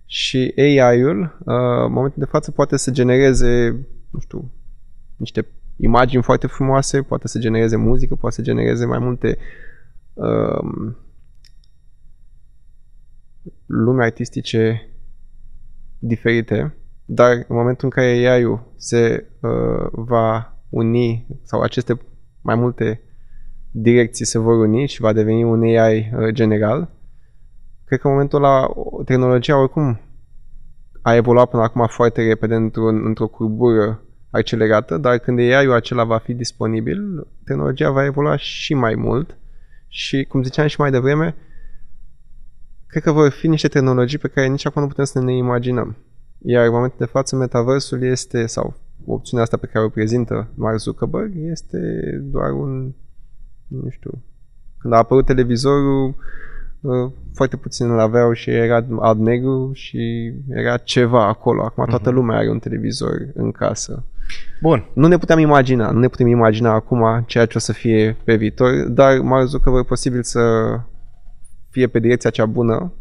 și 0.07 0.53
AI-ul, 0.57 1.21
uh, 1.21 1.85
în 1.85 1.93
momentul 1.93 2.23
de 2.23 2.31
față, 2.31 2.51
poate 2.51 2.77
să 2.77 2.91
genereze, 2.91 3.87
nu 4.11 4.19
știu, 4.19 4.53
niște 5.17 5.47
imagini 5.77 6.23
foarte 6.23 6.47
frumoase, 6.47 7.03
poate 7.03 7.29
să 7.29 7.39
genereze 7.39 7.77
muzică, 7.77 8.15
poate 8.15 8.35
să 8.35 8.43
genereze 8.43 8.85
mai 8.85 8.99
multe 8.99 9.39
um, 10.15 10.97
lume 13.67 14.05
artistice 14.05 14.91
diferite, 15.99 16.77
dar 17.05 17.33
în 17.33 17.57
momentul 17.57 17.85
în 17.85 17.91
care 17.91 18.07
AI-ul 18.07 18.73
se 18.77 19.27
uh, 19.41 19.89
va 19.93 20.61
uni 20.69 21.27
sau 21.43 21.61
aceste 21.61 22.01
mai 22.41 22.55
multe 22.55 23.01
direcții 23.71 24.25
se 24.25 24.39
vor 24.39 24.59
uni 24.59 24.87
și 24.87 25.01
va 25.01 25.13
deveni 25.13 25.45
un 25.45 25.63
AI 25.63 26.13
uh, 26.15 26.33
general, 26.33 26.91
cred 27.87 27.99
că 27.99 28.07
în 28.07 28.13
momentul 28.13 28.45
ăla 28.45 28.69
tehnologia 29.05 29.59
oricum 29.59 30.01
a 31.03 31.15
evoluat 31.15 31.51
până 31.51 31.63
acum 31.63 31.87
foarte 31.87 32.27
repede 32.27 32.55
într-o, 32.55 32.89
într-o 32.89 33.27
curbură 33.27 34.03
accelerată, 34.31 34.97
dar 34.97 35.19
când 35.19 35.39
AI-ul 35.39 35.73
acela 35.73 36.05
va 36.05 36.19
fi 36.19 36.35
disponibil, 36.35 37.27
tehnologia 37.45 37.91
va 37.91 38.05
evolua 38.05 38.37
și 38.37 38.75
mai 38.75 38.95
mult 38.95 39.37
și, 39.89 40.25
cum 40.25 40.43
ziceam 40.43 40.67
și 40.67 40.81
mai 40.81 40.91
devreme, 40.91 41.35
cred 42.87 43.03
că 43.03 43.13
vor 43.13 43.31
fi 43.31 43.49
niște 43.49 43.69
tehnologii 43.69 44.19
pe 44.19 44.29
care 44.29 44.47
nici 44.47 44.67
acum 44.67 44.83
nu 44.83 44.89
putem 44.89 45.05
să 45.05 45.21
ne 45.21 45.37
imaginăm. 45.37 45.97
Iar 46.39 46.67
în 46.67 46.73
momentul 46.73 46.99
de 46.99 47.05
față, 47.05 47.37
metaversul 47.37 48.03
este, 48.03 48.47
sau 48.47 48.75
opțiunea 49.05 49.45
asta 49.45 49.57
pe 49.57 49.67
care 49.67 49.85
o 49.85 49.89
prezintă 49.89 50.49
Mark 50.55 50.79
Zuckerberg, 50.79 51.33
este 51.35 51.79
doar 52.23 52.53
un, 52.53 52.93
nu 53.67 53.89
știu, 53.89 54.23
când 54.79 54.93
a 54.93 54.97
apărut 54.97 55.27
televizorul, 55.27 56.09
uh, 56.09 56.15
foarte 57.35 57.57
puțin 57.57 57.91
îl 57.91 57.99
aveau 57.99 58.33
și 58.33 58.51
era 58.51 58.87
alb-negru 59.01 59.71
și 59.75 60.33
era 60.49 60.77
ceva 60.77 61.27
acolo. 61.27 61.63
Acum 61.63 61.85
toată 61.85 62.09
mhm. 62.09 62.19
lumea 62.19 62.37
are 62.37 62.51
un 62.51 62.59
televizor 62.59 63.13
în 63.35 63.51
casă. 63.51 64.05
Bun. 64.61 64.91
Nu 64.93 65.07
ne 65.07 65.19
putem 65.19 65.39
imagina, 65.39 65.91
nu 65.91 65.99
ne 65.99 66.09
putem 66.09 66.27
imagina 66.27 66.73
acum 66.73 67.25
ceea 67.27 67.47
ce 67.47 67.57
o 67.57 67.61
să 67.61 67.73
fie 67.73 68.17
pe 68.25 68.37
viitor, 68.37 68.89
dar 68.89 69.19
Mark 69.19 69.47
Zuckerberg 69.47 69.87
posibil 69.87 70.23
să 70.23 70.41
fie 71.71 71.87
pe 71.87 71.99
direcția 71.99 72.31
cea 72.31 72.47
bună, 72.47 72.93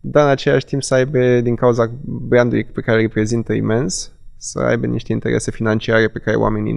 dar 0.00 0.24
în 0.24 0.30
același 0.30 0.64
timp 0.64 0.82
să 0.82 0.94
aibă, 0.94 1.40
din 1.40 1.54
cauza 1.54 1.90
brandului 2.04 2.64
pe 2.64 2.80
care 2.80 2.96
îl 2.96 3.02
reprezintă 3.02 3.52
imens, 3.52 4.12
să 4.36 4.58
aibă 4.58 4.86
niște 4.86 5.12
interese 5.12 5.50
financiare 5.50 6.08
pe 6.08 6.18
care 6.18 6.36
oamenii, 6.36 6.74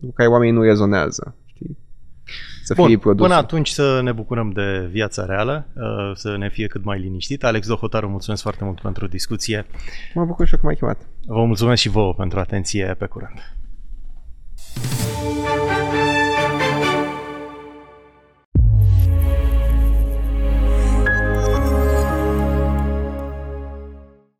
cu 0.00 0.12
care 0.14 0.28
oamenii 0.28 0.54
nu 0.54 0.62
rezonează. 0.62 1.36
Știi? 2.66 2.74
Să 2.74 2.82
Bun, 2.82 2.86
fie 2.86 2.98
produsul. 2.98 3.26
Până 3.26 3.38
atunci 3.38 3.68
să 3.68 4.00
ne 4.02 4.12
bucurăm 4.12 4.50
de 4.50 4.88
viața 4.90 5.24
reală, 5.24 5.66
uh, 5.74 6.10
să 6.14 6.36
ne 6.36 6.48
fie 6.48 6.66
cât 6.66 6.84
mai 6.84 6.98
liniștit. 6.98 7.44
Alex 7.44 7.66
Dohotaru, 7.66 8.08
mulțumesc 8.08 8.42
foarte 8.42 8.64
mult 8.64 8.80
pentru 8.80 9.06
discuție. 9.06 9.66
Mă 10.14 10.24
bucur 10.24 10.46
și 10.46 10.52
eu 10.52 10.58
că 10.60 10.66
m-ai 10.66 10.74
chemat. 10.74 10.98
Vă 11.26 11.44
mulțumesc 11.44 11.80
și 11.80 11.88
vouă 11.88 12.14
pentru 12.14 12.38
atenție. 12.38 12.94
Pe 12.98 13.06
curând. 13.06 13.56